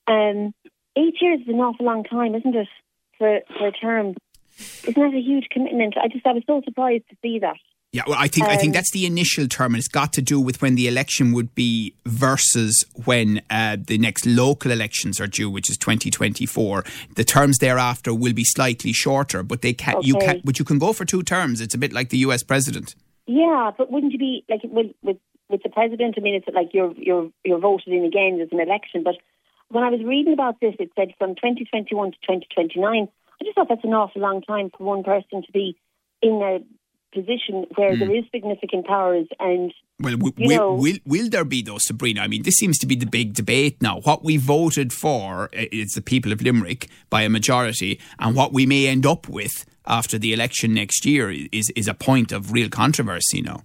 Um, 0.07 0.53
eight 0.97 1.15
years 1.23 1.41
is 1.41 1.49
an 1.49 1.61
awful 1.61 1.87
long 1.87 2.05
time, 2.05 2.35
isn't 2.35 2.55
it, 2.55 2.69
for 3.17 3.41
for 3.57 3.69
a 3.69 3.73
term? 3.73 4.17
Isn't 4.59 4.97
that 4.97 5.17
a 5.17 5.19
huge 5.19 5.47
commitment? 5.51 5.95
I 5.97 6.09
just 6.09 6.27
I 6.27 6.33
was 6.33 6.43
so 6.47 6.61
surprised 6.63 7.05
to 7.09 7.17
see 7.23 7.39
that. 7.39 7.57
Yeah, 7.93 8.05
well, 8.07 8.17
I 8.19 8.27
think 8.27 8.49
I 8.49 8.57
think 8.57 8.71
Um, 8.71 8.73
that's 8.73 8.91
the 8.91 9.05
initial 9.05 9.47
term, 9.49 9.75
and 9.75 9.79
it's 9.79 9.87
got 9.87 10.15
to 10.15 10.23
do 10.23 10.41
with 10.41 10.63
when 10.63 10.77
the 10.77 10.89
election 10.89 11.33
would 11.33 11.55
be 11.55 11.95
versus 12.07 12.85
when 13.05 13.43
uh, 13.51 13.77
the 13.79 13.99
next 13.99 14.25
local 14.25 14.71
elections 14.71 15.21
are 15.21 15.27
due, 15.27 15.51
which 15.51 15.69
is 15.69 15.77
2024. 15.77 16.85
The 17.17 17.25
terms 17.25 17.59
thereafter 17.59 18.15
will 18.15 18.33
be 18.33 18.45
slightly 18.45 18.95
shorter, 18.95 19.43
but 19.43 19.61
they 19.61 19.75
can 19.75 19.97
you 20.01 20.17
can 20.17 20.41
but 20.43 20.59
you 20.59 20.65
can 20.65 20.79
go 20.79 20.95
for 20.95 21.05
two 21.05 21.23
terms. 21.23 21.61
It's 21.61 21.75
a 21.75 21.79
bit 21.79 21.93
like 21.93 22.09
the 22.09 22.19
U.S. 22.19 22.43
president. 22.43 22.95
Yeah, 23.27 23.73
but 23.77 23.91
wouldn't 23.93 24.13
you 24.13 24.19
be 24.19 24.45
like 24.49 24.63
with 24.65 24.93
with 25.03 25.19
with 25.51 25.63
the 25.63 25.69
president? 25.69 26.15
I 26.17 26.23
mean, 26.23 26.35
it's 26.35 26.49
like 26.55 26.71
you're 26.73 26.95
you're 26.97 27.31
you're 27.45 27.59
voted 27.59 27.93
in 27.93 28.07
again. 28.07 28.39
There's 28.39 28.53
an 28.53 28.61
election, 28.61 29.03
but 29.03 29.17
when 29.69 29.85
I 29.85 29.91
was 29.91 30.03
reading 30.03 30.33
about 30.33 30.61
this, 30.61 30.75
it 30.79 30.93
said 30.97 31.13
from 31.19 31.35
2021 31.35 32.13
to 32.13 32.17
2029. 32.17 33.09
I 33.41 33.45
just 33.45 33.55
thought 33.55 33.69
that's 33.69 33.85
an 33.85 33.93
awful 33.93 34.23
long 34.23 34.41
time 34.41 34.71
for 34.71 34.85
one 34.85 35.03
person 35.03 35.43
to 35.43 35.53
be 35.53 35.77
in 36.23 36.41
a 36.43 36.61
position 37.13 37.67
where 37.77 37.97
there 37.97 38.09
hmm. 38.09 38.15
is 38.15 38.25
significant 38.33 38.87
powers 38.87 39.27
and 39.39 39.73
Well, 40.01 40.17
w- 40.17 40.35
You 40.37 40.49
will, 40.49 40.57
know- 40.57 40.75
will 40.75 40.99
will 41.05 41.29
there 41.29 41.45
be 41.45 41.63
though, 41.63 41.79
Sabrina? 41.79 42.23
I 42.23 42.29
mean, 42.29 42.43
this 42.43 42.55
seems 42.55 42.79
to 42.79 42.87
be 42.87 42.97
the 42.97 43.07
big 43.07 43.35
debate 43.35 43.81
now. 43.81 44.01
What 44.01 44.25
we 44.25 44.37
voted 44.37 44.93
for 44.93 45.49
is 45.53 45.93
the 45.93 46.03
people 46.03 46.33
of 46.33 46.43
Limerick 46.43 46.89
by 47.11 47.23
a 47.23 47.29
majority, 47.29 48.01
and 48.19 48.35
what 48.35 48.53
we 48.53 48.67
may 48.67 48.87
end 48.87 49.07
up 49.07 49.29
with 49.29 49.65
after 49.87 50.19
the 50.19 50.33
election 50.33 50.75
next 50.75 51.05
year 51.05 51.31
is 51.31 51.71
is 51.71 51.89
a 51.89 51.95
point 51.95 52.33
of 52.33 52.53
real 52.53 52.69
controversy 52.69 53.43
now. 53.43 53.63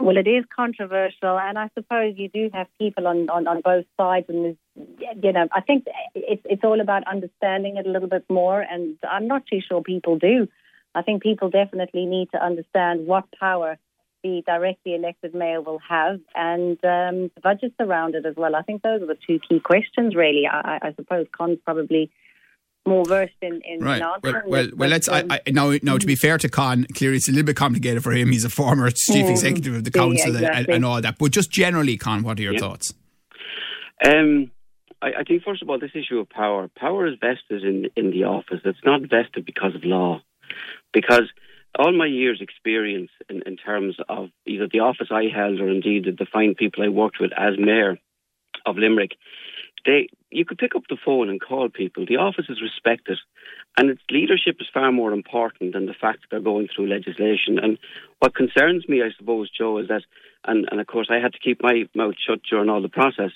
Well, 0.00 0.16
it 0.16 0.28
is 0.28 0.44
controversial, 0.54 1.38
and 1.38 1.58
I 1.58 1.70
suppose 1.74 2.14
you 2.16 2.28
do 2.28 2.50
have 2.54 2.68
people 2.78 3.08
on, 3.08 3.28
on, 3.30 3.48
on 3.48 3.60
both 3.62 3.84
sides, 3.96 4.26
and 4.28 4.56
you 5.22 5.32
know, 5.32 5.48
I 5.52 5.60
think 5.60 5.86
it's 6.14 6.42
it's 6.44 6.62
all 6.62 6.80
about 6.80 7.02
understanding 7.08 7.76
it 7.78 7.86
a 7.86 7.90
little 7.90 8.08
bit 8.08 8.24
more, 8.30 8.60
and 8.60 8.96
I'm 9.02 9.26
not 9.26 9.42
too 9.46 9.60
sure 9.60 9.82
people 9.82 10.16
do. 10.16 10.46
I 10.98 11.02
think 11.02 11.22
people 11.22 11.48
definitely 11.50 12.06
need 12.06 12.28
to 12.32 12.44
understand 12.44 13.06
what 13.06 13.24
power 13.38 13.78
the 14.24 14.42
directly 14.46 14.94
elected 14.96 15.32
mayor 15.34 15.60
will 15.60 15.78
have, 15.88 16.18
and 16.34 16.72
um, 16.84 17.30
the 17.34 17.40
budgets 17.42 17.76
around 17.78 18.16
it 18.16 18.26
as 18.26 18.34
well. 18.36 18.56
I 18.56 18.62
think 18.62 18.82
those 18.82 19.00
are 19.02 19.06
the 19.06 19.16
two 19.26 19.38
key 19.48 19.60
questions, 19.60 20.14
really. 20.16 20.44
I, 20.50 20.60
I- 20.82 20.88
I 20.88 20.92
suppose 20.94 21.26
Conn's 21.36 21.58
probably 21.64 22.10
more 22.86 23.04
versed 23.04 23.34
in, 23.42 23.60
in, 23.64 23.80
Right. 23.84 23.96
in 23.96 24.00
Well, 24.00 24.14
answering 24.14 24.50
well, 24.50 24.68
well. 24.74 24.88
Let's. 24.88 25.08
I, 25.08 25.22
I, 25.30 25.40
now, 25.50 25.74
now, 25.82 25.98
to 25.98 26.06
be 26.06 26.16
fair 26.16 26.36
to 26.38 26.48
Conn, 26.48 26.86
clearly 26.94 27.18
it's 27.18 27.28
a 27.28 27.32
little 27.32 27.46
bit 27.46 27.54
complicated 27.56 28.02
for 28.02 28.12
him. 28.12 28.32
He's 28.32 28.44
a 28.44 28.50
former 28.50 28.90
chief 28.90 29.26
Mm. 29.26 29.30
executive 29.30 29.74
of 29.76 29.84
the 29.84 29.92
Yeah, 29.94 30.02
council 30.02 30.36
and, 30.36 30.68
and 30.68 30.84
all 30.84 31.00
that. 31.02 31.16
But 31.18 31.30
just 31.30 31.50
generally, 31.52 31.96
Conn, 31.96 32.22
what 32.24 32.38
are 32.38 32.42
your 32.42 32.54
Yeah. 32.54 32.60
thoughts? 32.60 32.94
Um, 34.04 34.50
I, 35.02 35.08
I 35.20 35.22
think 35.24 35.42
first 35.44 35.62
of 35.62 35.68
all, 35.70 35.78
this 35.78 35.90
issue 35.94 36.18
of 36.18 36.28
power. 36.28 36.68
Power 36.76 37.06
is 37.06 37.14
vested 37.20 37.62
in 37.64 37.88
in 37.96 38.10
the 38.10 38.24
office. 38.24 38.60
It's 38.64 38.78
not 38.84 39.02
vested 39.02 39.44
because 39.44 39.74
of 39.74 39.84
law, 39.84 40.22
because 40.92 41.30
all 41.78 41.92
my 41.92 42.06
years' 42.06 42.40
experience 42.40 43.10
in, 43.28 43.42
in 43.46 43.56
terms 43.56 43.96
of 44.08 44.30
either 44.46 44.68
the 44.70 44.80
office 44.80 45.08
I 45.10 45.24
held 45.34 45.60
or 45.60 45.68
indeed 45.68 46.04
the 46.04 46.26
fine 46.26 46.54
people 46.54 46.82
I 46.82 46.88
worked 46.88 47.20
with 47.20 47.32
as 47.36 47.54
mayor 47.58 47.98
of 48.66 48.76
Limerick, 48.76 49.12
they 49.86 50.08
you 50.30 50.44
could 50.44 50.58
pick 50.58 50.74
up 50.74 50.82
the 50.88 50.98
phone 51.02 51.30
and 51.30 51.40
call 51.40 51.68
people. 51.68 52.04
The 52.06 52.16
office 52.16 52.46
is 52.48 52.60
respected, 52.60 53.18
and 53.78 53.88
its 53.90 54.02
leadership 54.10 54.56
is 54.60 54.66
far 54.72 54.92
more 54.92 55.12
important 55.12 55.72
than 55.72 55.86
the 55.86 55.94
fact 55.94 56.20
that 56.20 56.26
they're 56.30 56.40
going 56.40 56.68
through 56.68 56.88
legislation. 56.88 57.58
And 57.58 57.78
what 58.18 58.34
concerns 58.34 58.88
me, 58.88 59.02
I 59.02 59.10
suppose, 59.16 59.50
Joe, 59.50 59.78
is 59.78 59.88
that, 59.88 60.02
and, 60.44 60.68
and 60.70 60.80
of 60.80 60.86
course, 60.86 61.08
I 61.10 61.18
had 61.18 61.32
to 61.32 61.38
keep 61.38 61.62
my 61.62 61.84
mouth 61.94 62.14
shut 62.18 62.40
during 62.50 62.68
all 62.68 62.82
the 62.82 62.88
process. 62.88 63.30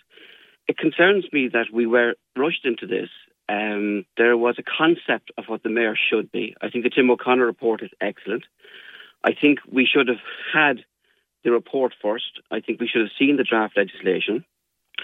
It 0.69 0.77
concerns 0.77 1.25
me 1.33 1.49
that 1.53 1.67
we 1.73 1.87
were 1.87 2.15
rushed 2.37 2.65
into 2.65 2.87
this. 2.87 3.09
Um, 3.49 4.05
there 4.17 4.37
was 4.37 4.57
a 4.59 4.63
concept 4.63 5.31
of 5.37 5.45
what 5.47 5.63
the 5.63 5.69
mayor 5.69 5.97
should 5.97 6.31
be. 6.31 6.55
I 6.61 6.71
think 6.71 6.85
the 6.85 6.91
Tim 6.91 7.11
O'Connor 7.11 7.45
report 7.45 7.83
is 7.83 7.91
excellent. 8.01 8.45
I 9.25 9.33
think 9.39 9.59
we 9.71 9.87
should 9.87 10.09
have 10.09 10.23
had 10.53 10.85
the 11.45 11.51
report 11.51 11.95
first. 12.01 12.41
I 12.51 12.61
think 12.61 12.81
we 12.81 12.89
should 12.89 13.03
have 13.03 13.19
seen 13.19 13.37
the 13.37 13.45
draft 13.45 13.77
legislation 13.77 14.45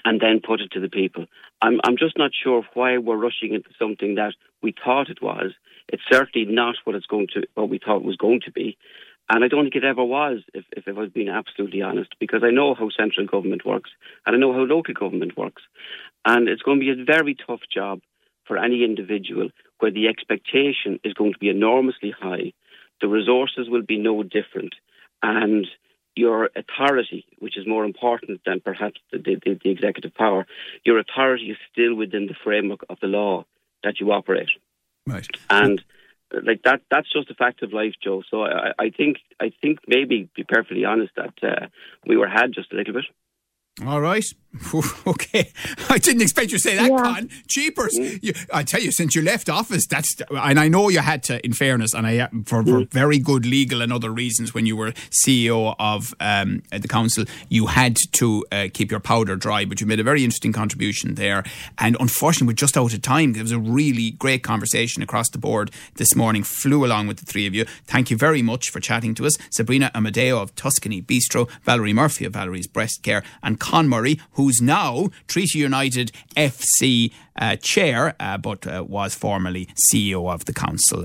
and 0.04 0.20
then 0.20 0.40
put 0.44 0.60
it 0.60 0.70
to 0.72 0.80
the 0.80 0.88
people. 0.88 1.26
I'm, 1.60 1.80
I'm 1.84 1.96
just 1.96 2.16
not 2.16 2.30
sure 2.32 2.62
why 2.74 2.98
we're 2.98 3.16
rushing 3.16 3.54
into 3.54 3.70
something 3.78 4.14
that 4.14 4.34
we 4.62 4.74
thought 4.84 5.10
it 5.10 5.22
was. 5.22 5.52
It's 5.88 6.02
certainly 6.10 6.50
not 6.50 6.76
what 6.84 6.94
it's 6.94 7.06
going 7.06 7.28
to, 7.34 7.42
what 7.54 7.68
we 7.68 7.78
thought 7.78 7.98
it 7.98 8.04
was 8.04 8.16
going 8.16 8.40
to 8.44 8.52
be. 8.52 8.76
And 9.30 9.44
I 9.44 9.48
don't 9.48 9.64
think 9.64 9.74
it 9.74 9.84
ever 9.84 10.04
was, 10.04 10.38
if, 10.54 10.64
if 10.76 10.88
I 10.88 10.92
was 10.92 11.10
being 11.10 11.28
absolutely 11.28 11.82
honest, 11.82 12.14
because 12.18 12.42
I 12.42 12.50
know 12.50 12.74
how 12.74 12.88
central 12.88 13.26
government 13.26 13.66
works 13.66 13.90
and 14.24 14.34
I 14.34 14.38
know 14.38 14.52
how 14.52 14.60
local 14.60 14.94
government 14.94 15.36
works. 15.36 15.62
And 16.24 16.48
it's 16.48 16.62
going 16.62 16.80
to 16.80 16.94
be 16.94 17.02
a 17.02 17.04
very 17.04 17.34
tough 17.34 17.60
job 17.72 18.00
for 18.48 18.58
any 18.58 18.82
individual 18.82 19.50
where 19.78 19.92
the 19.92 20.08
expectation 20.08 20.98
is 21.04 21.12
going 21.12 21.34
to 21.34 21.38
be 21.38 21.50
enormously 21.50 22.12
high. 22.18 22.52
The 23.00 23.06
resources 23.06 23.68
will 23.68 23.82
be 23.82 23.98
no 23.98 24.22
different. 24.24 24.74
And 25.22 25.66
your 26.16 26.50
authority, 26.56 27.24
which 27.38 27.56
is 27.56 27.66
more 27.66 27.84
important 27.84 28.40
than 28.44 28.60
perhaps 28.60 29.00
the, 29.12 29.18
the, 29.18 29.58
the, 29.62 29.70
executive 29.70 30.14
power, 30.14 30.46
your 30.84 30.98
authority 30.98 31.50
is 31.50 31.56
still 31.70 31.94
within 31.94 32.26
the 32.26 32.34
framework 32.42 32.80
of 32.88 32.98
the 33.00 33.06
law 33.06 33.44
that 33.84 34.00
you 34.00 34.10
operate. 34.10 34.48
Right. 35.06 35.26
And 35.48 35.82
like 36.32 36.62
that, 36.64 36.82
that's 36.90 37.10
just 37.12 37.30
a 37.30 37.34
fact 37.34 37.62
of 37.62 37.72
life, 37.72 37.94
Joe. 38.02 38.22
So 38.28 38.42
I, 38.42 38.72
I 38.78 38.90
think, 38.90 39.18
I 39.40 39.52
think 39.62 39.78
maybe, 39.86 40.28
be 40.34 40.44
perfectly 40.44 40.84
honest, 40.84 41.12
that 41.16 41.34
uh, 41.42 41.66
we 42.04 42.16
were 42.16 42.28
had 42.28 42.52
just 42.52 42.72
a 42.72 42.76
little 42.76 42.94
bit. 42.94 43.04
All 43.86 44.00
right. 44.00 44.24
okay. 45.06 45.52
I 45.90 45.98
didn't 45.98 46.22
expect 46.22 46.50
you 46.50 46.58
to 46.58 46.62
say 46.62 46.76
that, 46.76 46.90
yeah. 46.90 46.96
Conn. 46.96 47.30
Cheapers. 47.48 47.96
You, 47.96 48.32
I 48.52 48.62
tell 48.62 48.80
you, 48.80 48.90
since 48.90 49.14
you 49.14 49.22
left 49.22 49.48
office, 49.48 49.86
that's, 49.86 50.20
and 50.30 50.58
I 50.58 50.68
know 50.68 50.88
you 50.88 51.00
had 51.00 51.22
to, 51.24 51.44
in 51.44 51.52
fairness, 51.52 51.94
and 51.94 52.06
I, 52.06 52.28
for, 52.44 52.64
for 52.64 52.80
mm. 52.80 52.90
very 52.90 53.18
good 53.18 53.44
legal 53.44 53.82
and 53.82 53.92
other 53.92 54.10
reasons, 54.10 54.54
when 54.54 54.66
you 54.66 54.76
were 54.76 54.92
CEO 55.10 55.76
of 55.78 56.14
um, 56.18 56.62
the 56.70 56.88
council, 56.88 57.24
you 57.48 57.66
had 57.66 57.98
to 58.12 58.44
uh, 58.50 58.68
keep 58.72 58.90
your 58.90 59.00
powder 59.00 59.36
dry, 59.36 59.64
but 59.64 59.80
you 59.80 59.86
made 59.86 60.00
a 60.00 60.04
very 60.04 60.24
interesting 60.24 60.52
contribution 60.52 61.14
there. 61.14 61.44
And 61.78 61.96
unfortunately, 62.00 62.48
we're 62.48 62.54
just 62.54 62.76
out 62.76 62.94
of 62.94 63.02
time. 63.02 63.34
There 63.34 63.42
was 63.42 63.52
a 63.52 63.58
really 63.58 64.12
great 64.12 64.42
conversation 64.42 65.02
across 65.02 65.28
the 65.30 65.38
board 65.38 65.70
this 65.96 66.16
morning, 66.16 66.42
flew 66.42 66.84
along 66.84 67.06
with 67.06 67.18
the 67.18 67.26
three 67.26 67.46
of 67.46 67.54
you. 67.54 67.64
Thank 67.84 68.10
you 68.10 68.16
very 68.16 68.42
much 68.42 68.70
for 68.70 68.80
chatting 68.80 69.14
to 69.16 69.26
us. 69.26 69.36
Sabrina 69.50 69.90
Amadeo 69.94 70.40
of 70.40 70.54
Tuscany 70.54 71.02
Bistro, 71.02 71.48
Valerie 71.62 71.92
Murphy 71.92 72.24
of 72.24 72.32
Valerie's 72.32 72.66
Breast 72.66 73.02
Care, 73.02 73.22
and 73.42 73.60
Conn 73.60 73.67
Murray, 73.72 74.20
who's 74.32 74.60
now 74.60 75.08
Treaty 75.26 75.58
United 75.58 76.12
FC 76.36 77.12
uh, 77.36 77.56
chair, 77.56 78.14
uh, 78.18 78.38
but 78.38 78.66
uh, 78.66 78.84
was 78.86 79.14
formerly 79.14 79.68
CEO 79.92 80.32
of 80.32 80.44
the 80.46 80.52
council. 80.52 81.04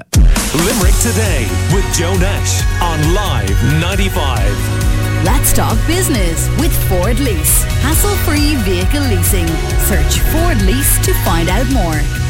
Limerick 0.56 0.96
Today 1.02 1.48
with 1.74 1.86
Joe 1.96 2.16
Nash 2.18 2.64
on 2.82 3.14
Live 3.14 3.82
95. 3.82 4.94
Let's 5.24 5.54
talk 5.54 5.78
business 5.88 6.50
with 6.60 6.72
Ford 6.90 7.20
Lease. 7.20 7.64
Hassle 7.82 8.16
free 8.26 8.56
vehicle 8.58 9.02
leasing. 9.02 9.48
Search 9.88 10.20
Ford 10.32 10.62
Lease 10.64 11.06
to 11.06 11.14
find 11.24 11.50
out 11.50 11.70
more. 11.72 12.23